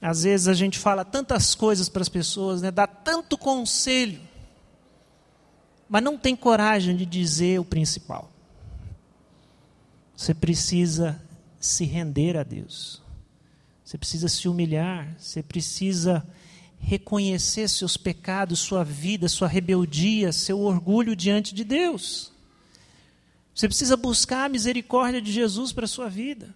Às 0.00 0.22
vezes 0.22 0.48
a 0.48 0.54
gente 0.54 0.78
fala 0.78 1.04
tantas 1.04 1.54
coisas 1.54 1.88
para 1.88 2.02
as 2.02 2.08
pessoas, 2.08 2.62
né? 2.62 2.70
dá 2.70 2.86
tanto 2.86 3.36
conselho, 3.36 4.20
mas 5.88 6.02
não 6.02 6.18
tem 6.18 6.34
coragem 6.34 6.96
de 6.96 7.06
dizer 7.06 7.60
o 7.60 7.64
principal. 7.64 8.30
Você 10.16 10.34
precisa 10.34 11.20
se 11.60 11.84
render 11.84 12.36
a 12.36 12.42
Deus. 12.42 13.02
Você 13.84 13.96
precisa 13.96 14.28
se 14.28 14.48
humilhar, 14.48 15.14
você 15.18 15.42
precisa 15.42 16.26
reconhecer 16.78 17.68
seus 17.68 17.96
pecados, 17.96 18.60
sua 18.60 18.84
vida, 18.84 19.28
sua 19.28 19.48
rebeldia, 19.48 20.32
seu 20.32 20.60
orgulho 20.60 21.14
diante 21.14 21.54
de 21.54 21.64
Deus. 21.64 22.32
Você 23.54 23.68
precisa 23.68 23.96
buscar 23.96 24.44
a 24.44 24.48
misericórdia 24.48 25.20
de 25.20 25.32
Jesus 25.32 25.72
para 25.72 25.84
a 25.84 25.88
sua 25.88 26.08
vida. 26.08 26.54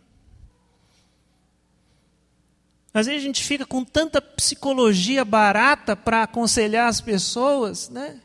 Às 2.92 3.06
vezes 3.06 3.22
a 3.22 3.24
gente 3.24 3.44
fica 3.44 3.64
com 3.64 3.84
tanta 3.84 4.20
psicologia 4.20 5.24
barata 5.24 5.94
para 5.94 6.24
aconselhar 6.24 6.88
as 6.88 7.00
pessoas, 7.00 7.88
né? 7.88 8.20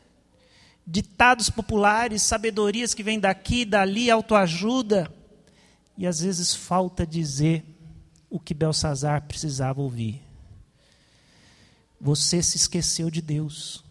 Ditados 0.86 1.50
populares, 1.50 2.22
sabedorias 2.22 2.94
que 2.94 3.02
vêm 3.02 3.18
daqui, 3.18 3.64
dali, 3.64 4.10
autoajuda. 4.10 5.12
E 5.98 6.06
às 6.06 6.20
vezes 6.20 6.54
falta 6.54 7.06
dizer 7.06 7.64
o 8.30 8.38
que 8.38 8.54
Belsazar 8.54 9.22
precisava 9.26 9.80
ouvir. 9.80 10.22
Você 12.00 12.42
se 12.42 12.56
esqueceu 12.56 13.10
de 13.10 13.20
Deus. 13.20 13.84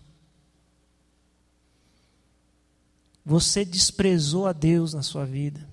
Você 3.25 3.65
desprezou 3.65 4.45
a 4.47 4.53
Deus 4.53 4.93
na 4.93 5.01
sua 5.01 5.25
vida. 5.25 5.67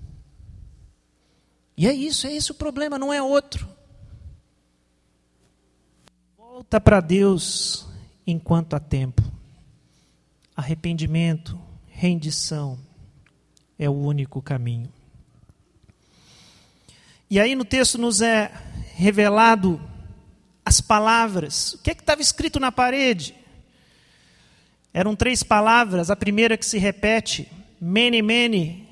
E 1.77 1.87
é 1.87 1.93
isso, 1.93 2.27
é 2.27 2.33
esse 2.33 2.51
o 2.51 2.55
problema, 2.55 2.99
não 2.99 3.13
é 3.13 3.21
outro. 3.21 3.67
Volta 6.37 6.79
para 6.81 6.99
Deus 6.99 7.87
enquanto 8.25 8.75
há 8.75 8.79
tempo. 8.79 9.22
Arrependimento, 10.55 11.59
rendição 11.87 12.77
é 13.77 13.89
o 13.89 13.93
único 13.93 14.41
caminho. 14.41 14.91
E 17.29 17.39
aí 17.39 17.55
no 17.55 17.65
texto 17.65 17.97
nos 17.97 18.21
é 18.21 18.51
revelado 18.95 19.81
as 20.65 20.79
palavras. 20.79 21.73
O 21.73 21.79
que 21.79 21.91
é 21.91 21.95
que 21.95 22.01
estava 22.01 22.21
escrito 22.21 22.59
na 22.59 22.71
parede? 22.71 23.35
Eram 24.93 25.15
três 25.15 25.41
palavras. 25.41 26.11
A 26.11 26.15
primeira 26.15 26.55
que 26.55 26.65
se 26.65 26.77
repete, 26.77 27.51
mene, 27.81 28.21
mene. 28.21 28.87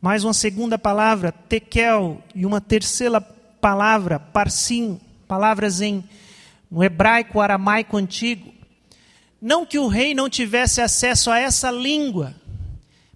Mais 0.00 0.24
uma 0.24 0.32
segunda 0.32 0.78
palavra, 0.78 1.30
tekel. 1.30 2.22
E 2.34 2.46
uma 2.46 2.60
terceira 2.60 3.20
palavra, 3.20 4.18
parsim. 4.18 4.98
Palavras 5.28 5.80
em 5.80 6.02
no 6.70 6.82
hebraico 6.82 7.40
aramaico 7.40 7.98
antigo. 7.98 8.52
Não 9.42 9.66
que 9.66 9.78
o 9.78 9.88
rei 9.88 10.14
não 10.14 10.30
tivesse 10.30 10.80
acesso 10.80 11.30
a 11.30 11.38
essa 11.38 11.70
língua, 11.70 12.32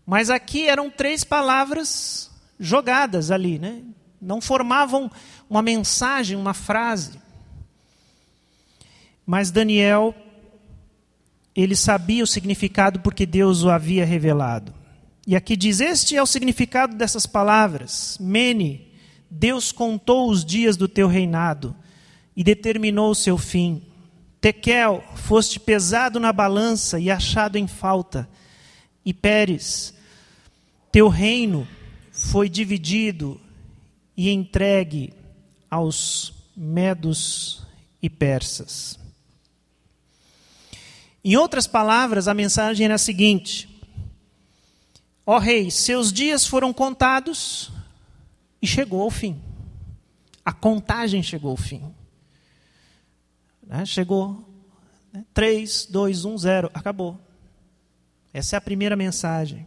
mas 0.04 0.28
aqui 0.28 0.68
eram 0.68 0.90
três 0.90 1.22
palavras 1.22 2.30
jogadas 2.58 3.30
ali, 3.30 3.58
né? 3.58 3.82
não 4.20 4.40
formavam 4.40 5.10
uma 5.48 5.62
mensagem, 5.62 6.36
uma 6.36 6.52
frase. 6.52 7.12
Mas 9.24 9.50
Daniel, 9.50 10.14
ele 11.54 11.76
sabia 11.76 12.24
o 12.24 12.26
significado 12.26 13.00
porque 13.00 13.24
Deus 13.24 13.62
o 13.62 13.70
havia 13.70 14.04
revelado. 14.04 14.74
E 15.26 15.34
aqui 15.34 15.56
diz: 15.56 15.80
Este 15.80 16.16
é 16.16 16.22
o 16.22 16.26
significado 16.26 16.96
dessas 16.96 17.26
palavras. 17.26 18.16
Mene, 18.20 18.92
Deus 19.30 19.72
contou 19.72 20.30
os 20.30 20.44
dias 20.44 20.76
do 20.76 20.88
teu 20.88 21.08
reinado 21.08 21.74
e 22.36 22.44
determinou 22.44 23.10
o 23.10 23.14
seu 23.14 23.36
fim. 23.38 23.82
Tequel, 24.46 25.02
foste 25.16 25.58
pesado 25.58 26.20
na 26.20 26.32
balança 26.32 27.00
e 27.00 27.10
achado 27.10 27.56
em 27.58 27.66
falta. 27.66 28.28
E 29.04 29.12
Pérez, 29.12 29.92
teu 30.92 31.08
reino 31.08 31.66
foi 32.12 32.48
dividido 32.48 33.40
e 34.16 34.30
entregue 34.30 35.12
aos 35.68 36.32
medos 36.56 37.66
e 38.00 38.08
persas. 38.08 38.96
Em 41.24 41.34
outras 41.36 41.66
palavras, 41.66 42.28
a 42.28 42.32
mensagem 42.32 42.84
era 42.84 42.94
a 42.94 42.98
seguinte: 42.98 43.68
Ó 45.26 45.38
rei, 45.38 45.72
seus 45.72 46.12
dias 46.12 46.46
foram 46.46 46.72
contados 46.72 47.72
e 48.62 48.66
chegou 48.68 49.02
ao 49.02 49.10
fim. 49.10 49.42
A 50.44 50.52
contagem 50.52 51.20
chegou 51.20 51.50
ao 51.50 51.56
fim. 51.56 51.82
Né? 53.66 53.84
Chegou. 53.84 54.44
Né? 55.12 55.24
3, 55.34 55.86
2, 55.90 56.24
1, 56.24 56.38
0. 56.38 56.70
Acabou. 56.72 57.18
Essa 58.32 58.56
é 58.56 58.58
a 58.58 58.60
primeira 58.60 58.96
mensagem. 58.96 59.66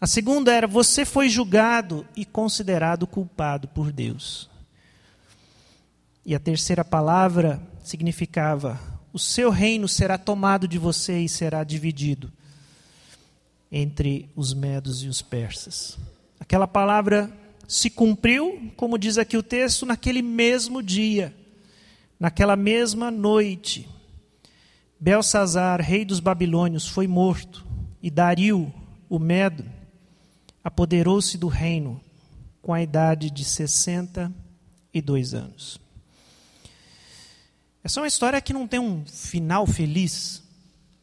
A 0.00 0.06
segunda 0.06 0.52
era: 0.52 0.66
você 0.66 1.04
foi 1.04 1.28
julgado 1.28 2.06
e 2.16 2.24
considerado 2.24 3.06
culpado 3.06 3.68
por 3.68 3.92
Deus. 3.92 4.50
E 6.24 6.34
a 6.34 6.40
terceira 6.40 6.84
palavra 6.84 7.62
significava: 7.82 8.80
o 9.12 9.18
seu 9.18 9.50
reino 9.50 9.88
será 9.88 10.18
tomado 10.18 10.66
de 10.66 10.78
você 10.78 11.20
e 11.20 11.28
será 11.28 11.64
dividido 11.64 12.32
entre 13.70 14.28
os 14.36 14.52
medos 14.52 15.02
e 15.02 15.08
os 15.08 15.22
persas. 15.22 15.96
Aquela 16.38 16.66
palavra 16.66 17.32
se 17.66 17.88
cumpriu, 17.88 18.70
como 18.76 18.98
diz 18.98 19.16
aqui 19.16 19.36
o 19.36 19.42
texto, 19.42 19.86
naquele 19.86 20.20
mesmo 20.20 20.82
dia, 20.82 21.34
naquela 22.22 22.54
mesma 22.54 23.10
noite. 23.10 23.88
Belsazar, 25.00 25.80
rei 25.80 26.04
dos 26.04 26.20
babilônios, 26.20 26.86
foi 26.86 27.08
morto, 27.08 27.66
e 28.00 28.12
Dario, 28.12 28.72
o 29.08 29.18
Medo, 29.18 29.64
apoderou-se 30.62 31.36
do 31.36 31.48
reino 31.48 32.00
com 32.62 32.72
a 32.72 32.80
idade 32.80 33.28
de 33.28 33.44
62 33.44 35.34
anos. 35.34 35.80
Essa 37.82 37.98
é 37.98 38.02
uma 38.02 38.06
história 38.06 38.40
que 38.40 38.52
não 38.52 38.68
tem 38.68 38.78
um 38.78 39.04
final 39.04 39.66
feliz, 39.66 40.44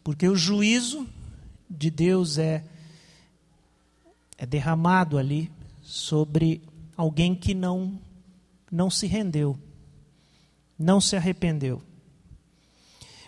porque 0.02 0.26
o 0.26 0.38
juízo 0.38 1.06
de 1.70 1.92
Deus 1.92 2.38
é, 2.38 2.64
é 4.38 4.46
derramado 4.46 5.18
ali 5.18 5.52
sobre 5.84 6.62
alguém 6.96 7.36
que 7.36 7.54
não, 7.54 8.00
não 8.72 8.90
se 8.90 9.06
rendeu, 9.06 9.60
não 10.80 11.02
se 11.02 11.18
arrependeu. 11.18 11.82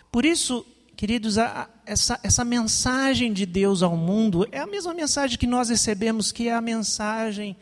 Por 0.10 0.26
isso, 0.26 0.66
queridos, 0.96 1.38
a, 1.38 1.70
essa, 1.86 2.20
essa 2.24 2.46
mensagem 2.46 3.34
de 3.34 3.46
Deus 3.46 3.84
ao 3.84 3.98
mundo 3.98 4.48
é 4.52 4.60
a 4.60 4.68
mesma 4.68 4.94
mensagem 4.94 5.38
que 5.38 5.46
nós 5.46 5.70
recebemos, 5.70 6.32
que 6.32 6.48
é 6.48 6.54
a 6.54 6.62
mensagem 6.62 7.58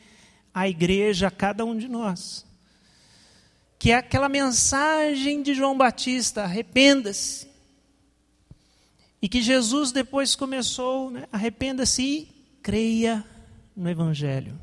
à 0.53 0.69
igreja, 0.69 1.27
a 1.27 1.31
cada 1.31 1.65
um 1.65 1.75
de 1.75 1.87
nós. 1.87 2.45
Que 3.79 3.91
é 3.91 3.95
aquela 3.95 4.29
mensagem 4.29 5.41
de 5.41 5.53
João 5.53 5.77
Batista: 5.77 6.43
arrependa-se, 6.43 7.47
e 9.21 9.27
que 9.27 9.41
Jesus 9.41 9.91
depois 9.91 10.35
começou, 10.35 11.09
né, 11.09 11.27
arrependa-se 11.31 12.01
e 12.01 12.25
creia 12.61 13.25
no 13.75 13.89
Evangelho. 13.89 14.59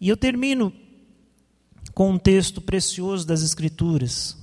E 0.00 0.08
eu 0.08 0.16
termino 0.16 0.72
com 1.94 2.10
um 2.10 2.18
texto 2.18 2.60
precioso 2.60 3.26
das 3.26 3.42
Escrituras, 3.42 4.36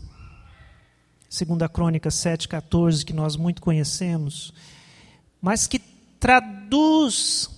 segundo 1.29 1.67
Crônica 1.69 2.09
7,14, 2.09 3.03
que 3.03 3.13
nós 3.13 3.35
muito 3.35 3.61
conhecemos, 3.61 4.53
mas 5.41 5.67
que 5.67 5.79
traduz 6.19 7.49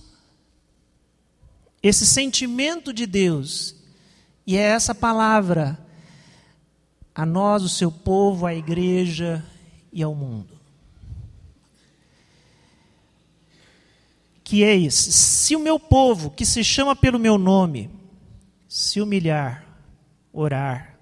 esse 1.82 2.06
sentimento 2.06 2.92
de 2.92 3.06
Deus, 3.06 3.74
e 4.46 4.56
é 4.56 4.62
essa 4.62 4.94
palavra 4.94 5.78
a 7.14 7.24
nós, 7.26 7.62
o 7.62 7.68
seu 7.68 7.90
povo, 7.90 8.46
à 8.46 8.54
igreja 8.54 9.44
e 9.92 10.02
ao 10.02 10.14
mundo. 10.14 10.58
Que 14.44 14.64
é 14.64 14.76
esse: 14.76 15.12
se 15.12 15.56
o 15.56 15.60
meu 15.60 15.78
povo, 15.78 16.30
que 16.30 16.44
se 16.44 16.62
chama 16.64 16.94
pelo 16.94 17.18
meu 17.18 17.38
nome, 17.38 17.90
se 18.68 19.00
humilhar, 19.00 19.69
orar, 20.32 20.96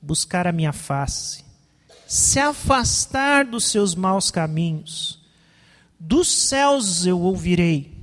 buscar 0.00 0.46
a 0.46 0.52
minha 0.52 0.72
face, 0.72 1.44
se 2.06 2.38
afastar 2.38 3.44
dos 3.44 3.64
seus 3.64 3.94
maus 3.94 4.30
caminhos, 4.30 5.20
dos 5.98 6.28
céus 6.28 7.06
eu 7.06 7.20
ouvirei, 7.20 7.96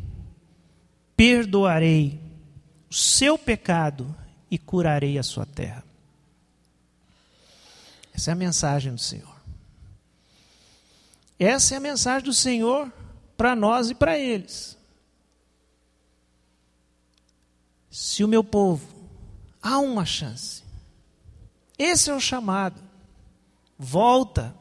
perdoarei 1.16 2.20
o 2.90 2.94
seu 2.94 3.38
pecado 3.38 4.16
e 4.52 4.58
curarei 4.58 5.18
a 5.18 5.24
sua 5.24 5.46
terra. 5.46 5.84
Essa 8.14 8.32
é 8.32 8.34
a 8.34 8.36
mensagem 8.36 8.94
do 8.94 9.00
Senhor. 9.00 9.34
Essa 11.40 11.74
é 11.74 11.78
a 11.78 11.82
mensagem 11.82 12.24
do 12.24 12.34
Senhor 12.34 12.92
para 13.36 13.56
nós 13.56 13.90
e 13.90 13.96
para 13.96 14.18
eles. 14.18 14.78
Se 17.90 18.24
o 18.24 18.28
meu 18.28 18.44
povo, 18.44 18.93
há 19.64 19.80
uma 19.80 20.06
chance. 20.06 20.62
Esse 21.80 22.12
é 22.12 22.14
o 22.14 22.20
chamado. 22.20 22.80
Volta. 23.80 24.54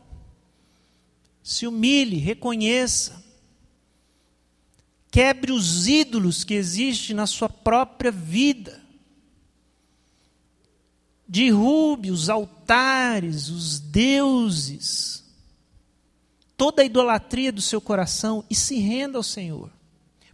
Se 1.42 1.66
humilhe, 1.66 2.16
reconheça. 2.16 3.22
Quebre 5.10 5.52
os 5.52 5.86
ídolos 5.88 6.44
que 6.44 6.54
existem 6.54 7.14
na 7.14 7.26
sua 7.26 7.48
própria 7.48 8.12
vida 8.12 8.82
derrube 11.32 12.10
os 12.10 12.28
altares, 12.28 13.48
os 13.48 13.80
deuses, 13.80 15.24
toda 16.58 16.82
a 16.82 16.84
idolatria 16.84 17.50
do 17.50 17.62
seu 17.62 17.80
coração 17.80 18.44
e 18.50 18.54
se 18.54 18.78
renda 18.78 19.16
ao 19.16 19.22
Senhor. 19.22 19.70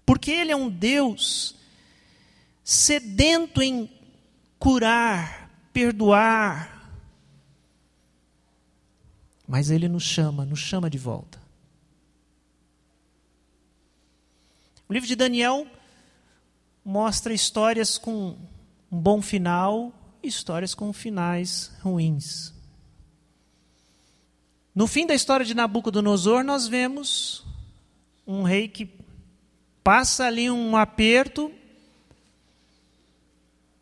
Porque 0.04 0.32
Ele 0.32 0.50
é 0.50 0.56
um 0.56 0.68
Deus 0.68 1.54
sedento 2.64 3.62
em 3.62 3.88
curar, 4.58 5.50
perdoar. 5.72 6.90
Mas 9.46 9.70
Ele 9.70 9.88
nos 9.88 10.02
chama, 10.02 10.44
nos 10.44 10.60
chama 10.60 10.90
de 10.90 10.98
volta. 10.98 11.40
O 14.88 14.92
livro 14.92 15.06
de 15.08 15.16
Daniel 15.16 15.66
mostra 16.84 17.32
histórias 17.32 17.98
com 17.98 18.36
um 18.90 19.00
bom 19.00 19.20
final 19.20 19.92
histórias 20.22 20.74
com 20.74 20.92
finais 20.92 21.72
ruins. 21.80 22.52
No 24.74 24.86
fim 24.86 25.06
da 25.06 25.14
história 25.14 25.44
de 25.44 25.54
Nabucodonosor, 25.54 26.44
nós 26.44 26.68
vemos 26.68 27.44
um 28.26 28.42
rei 28.42 28.68
que 28.68 28.88
passa 29.82 30.26
ali 30.26 30.50
um 30.50 30.76
aperto, 30.76 31.52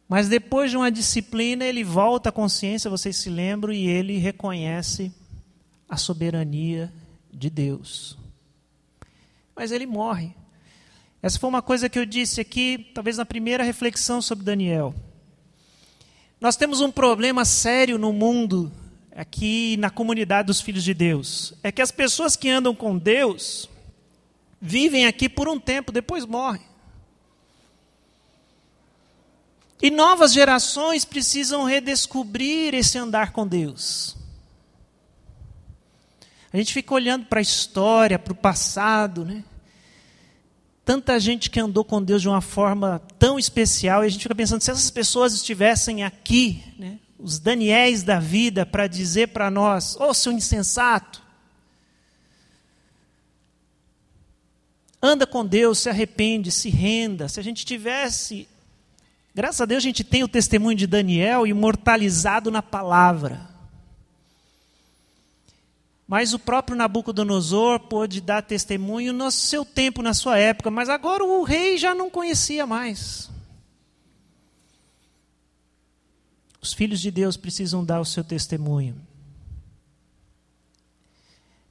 mas 0.09 0.29
depois 0.29 0.71
de 0.71 0.77
uma 0.77 0.91
disciplina, 0.91 1.65
ele 1.65 1.83
volta 1.83 2.29
à 2.29 2.33
consciência, 2.33 2.91
vocês 2.91 3.17
se 3.17 3.29
lembram, 3.29 3.73
e 3.73 3.87
ele 3.87 4.19
reconhece 4.19 5.13
a 5.89 5.97
soberania 5.97 6.93
de 7.33 7.51
Deus. 7.51 8.17
Mas 9.55 9.73
ele 9.73 9.87
morre. 9.87 10.33
Essa 11.21 11.39
foi 11.39 11.49
uma 11.49 11.63
coisa 11.63 11.89
que 11.89 11.99
eu 11.99 12.07
disse 12.07 12.41
aqui, 12.41 12.91
talvez 12.95 13.17
na 13.17 13.25
primeira 13.25 13.65
reflexão 13.65 14.23
sobre 14.23 14.45
Daniel. 14.45 14.95
Nós 16.41 16.57
temos 16.57 16.81
um 16.81 16.93
problema 16.93 17.45
sério 17.45 17.99
no 17.99 18.13
mundo, 18.13 18.71
aqui 19.11 19.77
na 19.79 19.91
comunidade 19.91 20.47
dos 20.47 20.61
filhos 20.61 20.85
de 20.85 20.95
Deus. 20.95 21.55
É 21.63 21.73
que 21.73 21.83
as 21.83 21.91
pessoas 21.91 22.37
que 22.37 22.49
andam 22.49 22.75
com 22.75 22.97
Deus 22.97 23.69
vivem 24.61 25.07
aqui 25.07 25.29
por 25.29 25.49
um 25.49 25.59
tempo, 25.59 25.91
depois 25.91 26.25
morrem. 26.25 26.63
E 29.83 29.91
novas 29.91 30.33
gerações 30.33 31.05
precisam 31.05 31.65
redescobrir 31.65 32.75
esse 32.75 32.97
andar 32.97 33.33
com 33.33 33.47
Deus. 33.47 34.17
A 36.53 36.57
gente 36.57 36.73
fica 36.73 36.95
olhando 36.95 37.27
para 37.27 37.41
a 37.41 37.43
história, 37.43 38.19
para 38.19 38.33
o 38.33 38.37
passado, 38.37 39.25
né? 39.25 39.45
tanta 40.87 41.19
gente 41.19 41.51
que 41.51 41.59
andou 41.59 41.85
com 41.85 42.01
Deus 42.01 42.23
de 42.23 42.29
uma 42.29 42.41
forma 42.41 43.03
tão 43.19 43.41
especial, 43.41 44.05
e 44.05 44.07
a 44.07 44.09
gente 44.09 44.23
fica 44.23 44.37
pensando, 44.37 44.63
se 44.63 44.71
essas 44.71 44.89
pessoas 44.89 45.35
estivessem 45.35 46.05
aqui, 46.05 46.63
né, 46.79 47.01
os 47.19 47.41
Daniéis 47.41 48.05
da 48.05 48.21
vida, 48.21 48.65
para 48.65 48.87
dizer 48.87 49.29
para 49.29 49.51
nós, 49.51 49.97
ô 49.97 50.05
oh, 50.05 50.15
seu 50.15 50.31
insensato, 50.31 51.21
anda 55.03 55.27
com 55.27 55.45
Deus, 55.45 55.81
se 55.81 55.91
arrepende, 55.91 56.53
se 56.53 56.71
renda, 56.71 57.29
se 57.29 57.41
a 57.41 57.43
gente 57.43 57.67
tivesse 57.67 58.49
Graças 59.37 59.61
a 59.61 59.67
Deus 59.67 59.83
a 59.83 59.85
gente 59.85 60.03
tem 60.03 60.25
o 60.25 60.29
testemunho 60.29 60.79
de 60.79 60.87
Daniel 60.87 61.47
imortalizado 61.47 62.51
na 62.51 62.63
palavra. 62.63 63.47
Mas 66.09 66.33
o 66.33 66.39
próprio 66.39 66.75
Nabucodonosor 66.75 67.81
pôde 67.81 68.23
dar 68.23 68.41
testemunho 68.41 69.13
no 69.13 69.31
seu 69.31 69.63
tempo, 69.63 70.01
na 70.01 70.15
sua 70.15 70.39
época, 70.39 70.71
mas 70.71 70.89
agora 70.89 71.23
o 71.23 71.43
rei 71.43 71.77
já 71.77 71.95
não 71.95 72.09
conhecia 72.09 72.67
mais. 72.67 73.31
Os 76.59 76.73
filhos 76.73 76.99
de 76.99 77.11
Deus 77.11 77.37
precisam 77.37 77.85
dar 77.85 78.01
o 78.01 78.07
seu 78.07 78.25
testemunho. 78.25 78.97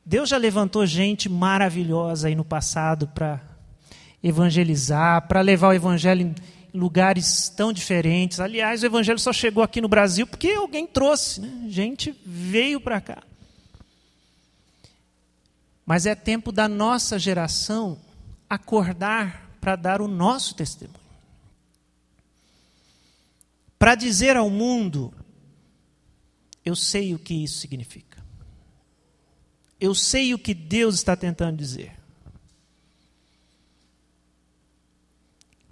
Deus 0.05 0.29
já 0.29 0.37
levantou 0.37 0.85
gente 0.85 1.27
maravilhosa 1.27 2.27
aí 2.27 2.35
no 2.35 2.45
passado 2.45 3.07
para 3.07 3.41
evangelizar, 4.23 5.27
para 5.27 5.41
levar 5.41 5.69
o 5.69 5.73
evangelho 5.73 6.35
lugares 6.75 7.49
tão 7.49 7.71
diferentes. 7.71 8.39
Aliás, 8.39 8.83
o 8.83 8.85
evangelho 8.85 9.19
só 9.19 9.33
chegou 9.33 9.63
aqui 9.63 9.81
no 9.81 9.87
Brasil 9.87 10.27
porque 10.27 10.51
alguém 10.51 10.85
trouxe, 10.85 11.41
né? 11.41 11.69
gente 11.69 12.13
veio 12.25 12.79
para 12.79 13.01
cá. 13.01 13.23
Mas 15.85 16.05
é 16.05 16.15
tempo 16.15 16.51
da 16.51 16.67
nossa 16.67 17.17
geração 17.17 17.97
acordar 18.49 19.49
para 19.61 19.75
dar 19.75 20.01
o 20.01 20.07
nosso 20.07 20.55
testemunho. 20.55 20.99
Para 23.77 23.95
dizer 23.95 24.35
ao 24.35 24.49
mundo: 24.49 25.13
eu 26.63 26.75
sei 26.75 27.13
o 27.13 27.19
que 27.19 27.43
isso 27.43 27.59
significa. 27.59 28.23
Eu 29.79 29.93
sei 29.93 30.33
o 30.33 30.39
que 30.39 30.53
Deus 30.53 30.95
está 30.95 31.15
tentando 31.15 31.57
dizer. 31.57 31.93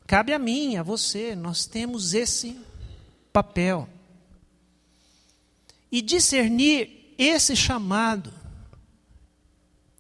Cabe 0.06 0.34
a 0.34 0.40
mim, 0.40 0.76
a 0.76 0.84
você, 0.84 1.36
nós 1.36 1.66
temos 1.66 2.14
esse 2.14 2.60
papel. 3.32 3.88
E 5.92 6.02
discernir 6.02 7.16
esse 7.18 7.56
chamado 7.56 8.34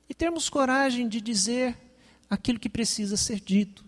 e 0.10 0.14
termos 0.14 0.50
coragem 0.50 1.08
de 1.08 1.22
dizer 1.22 1.78
aquilo 2.30 2.60
que 2.60 2.70
precisa 2.70 3.16
ser 3.16 3.40
dito. 3.40 3.84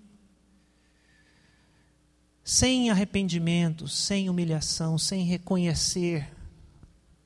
Sem 2.44 2.90
arrependimento, 2.90 3.88
sem 3.88 4.30
humilhação, 4.30 4.98
sem 4.98 5.24
reconhecer 5.24 6.32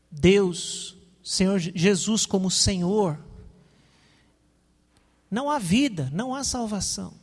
Deus, 0.09 0.97
Senhor 1.23 1.59
Jesus 1.59 2.25
como 2.25 2.49
Senhor, 2.49 3.19
não 5.29 5.49
há 5.49 5.59
vida, 5.59 6.09
não 6.11 6.33
há 6.33 6.43
salvação. 6.43 7.13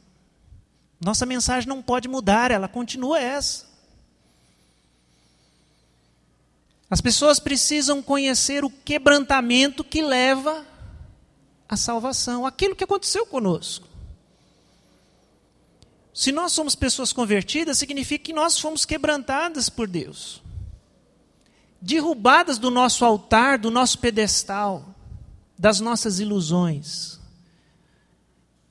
Nossa 1.07 1.24
mensagem 1.24 1.68
não 1.68 1.80
pode 1.80 2.09
mudar, 2.09 2.50
ela 2.50 2.66
continua 2.66 3.20
essa. 3.20 3.64
As 6.90 7.00
pessoas 7.00 7.38
precisam 7.38 8.02
conhecer 8.02 8.64
o 8.64 8.70
quebrantamento 8.70 9.84
que 9.84 10.02
leva 10.02 10.66
a 11.68 11.76
salvação, 11.76 12.44
aquilo 12.44 12.74
que 12.74 12.82
aconteceu 12.82 13.24
conosco. 13.24 13.86
Se 16.12 16.32
nós 16.32 16.50
somos 16.50 16.74
pessoas 16.74 17.12
convertidas, 17.12 17.78
significa 17.78 18.24
que 18.24 18.32
nós 18.32 18.59
fomos 18.59 18.84
quebrantadas 18.84 19.68
por 19.68 19.86
Deus, 19.86 20.42
derrubadas 21.80 22.59
do 22.59 22.68
nosso 22.68 23.04
altar, 23.04 23.61
do 23.61 23.70
nosso 23.70 24.00
pedestal, 24.00 24.92
das 25.57 25.78
nossas 25.78 26.18
ilusões. 26.18 27.20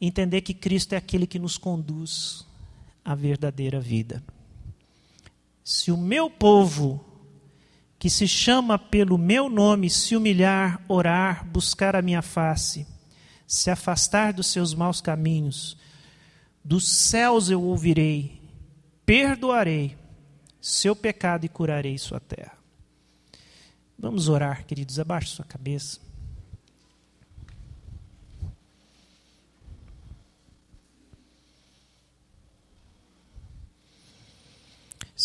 Entender 0.05 0.41
que 0.41 0.53
Cristo 0.53 0.93
é 0.93 0.97
aquele 0.97 1.25
que 1.25 1.39
nos 1.39 1.57
conduz 1.57 2.45
à 3.03 3.15
verdadeira 3.15 3.79
vida. 3.79 4.23
Se 5.63 5.91
o 5.91 5.97
meu 5.97 6.29
povo 6.29 7.03
que 7.97 8.09
se 8.09 8.27
chama 8.27 8.77
pelo 8.77 9.17
meu 9.17 9.49
nome, 9.49 9.89
se 9.89 10.15
humilhar, 10.15 10.79
orar, 10.87 11.43
buscar 11.45 11.95
a 11.95 12.01
minha 12.01 12.21
face, 12.21 12.85
se 13.47 13.71
afastar 13.71 14.31
dos 14.31 14.47
seus 14.47 14.75
maus 14.75 15.01
caminhos, 15.01 15.75
dos 16.63 16.87
céus 16.87 17.49
eu 17.49 17.63
ouvirei, 17.63 18.39
perdoarei 19.05 19.97
seu 20.61 20.95
pecado 20.95 21.45
e 21.45 21.49
curarei 21.49 21.97
sua 21.97 22.19
terra. 22.19 22.57
Vamos 23.97 24.27
orar, 24.29 24.65
queridos, 24.65 24.99
abaixe 24.99 25.29
sua 25.29 25.45
cabeça. 25.45 26.04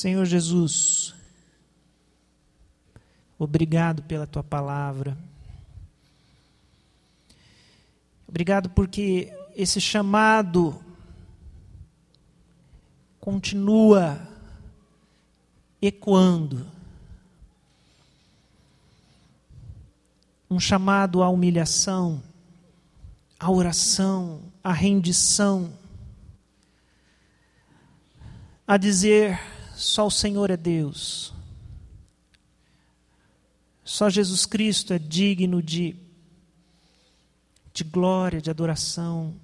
Senhor 0.00 0.24
Jesus, 0.24 1.14
Obrigado 3.40 4.02
pela 4.02 4.26
tua 4.26 4.44
palavra. 4.44 5.16
Obrigado 8.28 8.68
porque 8.68 9.32
esse 9.56 9.80
chamado 9.80 10.78
continua 13.18 14.20
ecoando. 15.80 16.66
Um 20.50 20.60
chamado 20.60 21.22
à 21.22 21.30
humilhação, 21.30 22.22
à 23.38 23.50
oração, 23.50 24.42
à 24.62 24.70
rendição, 24.70 25.72
a 28.66 28.76
dizer: 28.76 29.40
só 29.80 30.06
o 30.06 30.10
Senhor 30.10 30.50
é 30.50 30.56
Deus. 30.58 31.32
Só 33.82 34.10
Jesus 34.10 34.44
Cristo 34.44 34.92
é 34.92 34.98
digno 34.98 35.62
de, 35.62 35.96
de 37.72 37.82
glória, 37.82 38.42
de 38.42 38.50
adoração. 38.50 39.34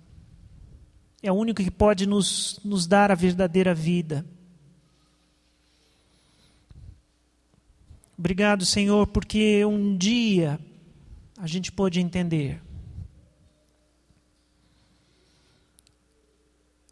É 1.23 1.33
o 1.33 1.35
único 1.35 1.63
que 1.63 1.71
pode 1.71 2.07
nos, 2.07 2.61
nos 2.63 2.87
dar 2.87 3.11
a 3.11 3.15
verdadeira 3.15 3.75
vida. 3.75 4.27
Obrigado, 8.19 8.67
Senhor, 8.67 9.07
porque 9.07 9.65
um 9.65 9.97
dia 9.97 10.61
a 11.39 11.47
gente 11.47 11.73
pôde 11.73 11.99
entender. 11.99 12.63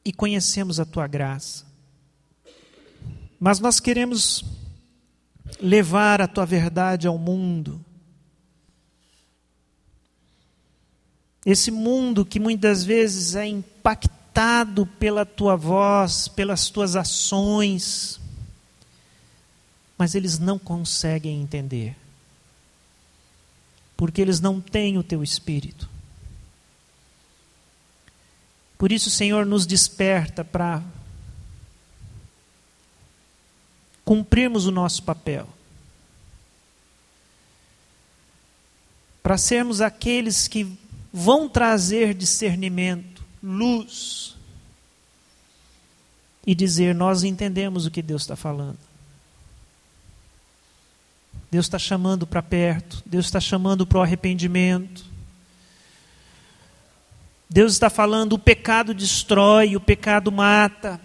E 0.03 0.15
conhecemos 0.15 0.81
a 0.81 0.87
tua 0.87 1.07
graça. 1.07 1.74
Mas 3.45 3.61
nós 3.61 3.79
queremos 3.79 4.43
levar 5.61 6.23
a 6.23 6.27
tua 6.27 6.47
verdade 6.47 7.07
ao 7.07 7.19
mundo. 7.19 7.79
Esse 11.45 11.71
mundo 11.71 12.25
que 12.25 12.41
muitas 12.41 12.85
vezes 12.85 13.37
é 13.37 13.47
impactado 13.47 14.87
pela 14.87 15.27
tua 15.27 15.57
voz, 15.57 16.27
pelas 16.27 16.71
tuas 16.71 16.97
ações, 16.97 18.19
mas 19.99 20.15
eles 20.15 20.39
não 20.39 20.59
conseguem 20.59 21.43
entender, 21.43 21.95
porque 23.95 24.23
eles 24.23 24.41
não 24.41 24.59
têm 24.59 24.97
o 24.97 25.03
teu 25.03 25.23
espírito. 25.23 25.87
Por 28.79 28.91
isso, 28.91 29.11
Senhor, 29.11 29.45
nos 29.45 29.67
desperta 29.67 30.43
para 30.43 30.83
cumprirmos 34.05 34.67
o 34.67 34.71
nosso 34.71 35.03
papel. 35.03 35.49
Para 39.23 39.39
sermos 39.39 39.81
aqueles 39.81 40.47
que 40.47 40.71
vão 41.13 41.49
trazer 41.49 42.13
discernimento, 42.13 43.25
luz, 43.43 44.35
e 46.47 46.55
dizer: 46.55 46.95
Nós 46.95 47.23
entendemos 47.23 47.87
o 47.87 47.91
que 47.91 48.03
Deus 48.03 48.23
está 48.23 48.37
falando. 48.37 48.79
Deus 51.51 51.67
está 51.67 51.79
chamando 51.79 52.27
para 52.27 52.43
perto, 52.43 53.03
Deus 53.07 53.27
está 53.27 53.41
chamando 53.41 53.87
para 53.87 53.99
o 53.99 54.03
arrependimento. 54.03 55.05
Deus 57.49 57.73
está 57.73 57.89
falando: 57.89 58.35
o 58.35 58.39
pecado 58.39 58.93
destrói, 58.93 59.77
o 59.77 59.81
pecado 59.81 60.31
mata. 60.33 61.01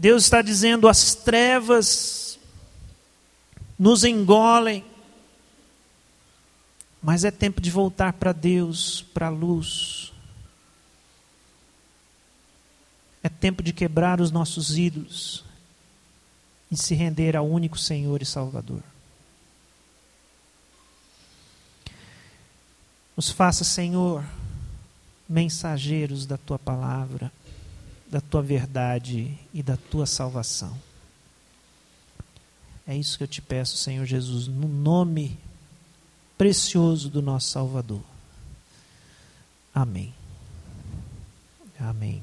Deus 0.00 0.22
está 0.22 0.40
dizendo: 0.42 0.86
as 0.86 1.16
trevas 1.16 2.38
nos 3.76 4.04
engolem, 4.04 4.84
mas 7.02 7.24
é 7.24 7.32
tempo 7.32 7.60
de 7.60 7.68
voltar 7.68 8.12
para 8.12 8.30
Deus, 8.32 9.04
para 9.12 9.26
a 9.26 9.30
luz. 9.30 10.12
É 13.24 13.28
tempo 13.28 13.60
de 13.60 13.72
quebrar 13.72 14.20
os 14.20 14.30
nossos 14.30 14.78
ídolos 14.78 15.44
e 16.70 16.76
se 16.76 16.94
render 16.94 17.36
ao 17.36 17.48
único 17.48 17.76
Senhor 17.76 18.22
e 18.22 18.24
Salvador. 18.24 18.84
Nos 23.16 23.30
faça, 23.30 23.64
Senhor, 23.64 24.24
mensageiros 25.28 26.24
da 26.24 26.36
tua 26.36 26.56
palavra 26.56 27.32
da 28.10 28.20
tua 28.20 28.42
verdade 28.42 29.38
e 29.52 29.62
da 29.62 29.76
tua 29.76 30.06
salvação. 30.06 30.76
É 32.86 32.96
isso 32.96 33.18
que 33.18 33.24
eu 33.24 33.28
te 33.28 33.42
peço, 33.42 33.76
Senhor 33.76 34.06
Jesus, 34.06 34.48
no 34.48 34.66
nome 34.66 35.38
precioso 36.38 37.10
do 37.10 37.20
nosso 37.20 37.50
Salvador. 37.50 38.02
Amém. 39.74 40.14
Amém. 41.78 42.22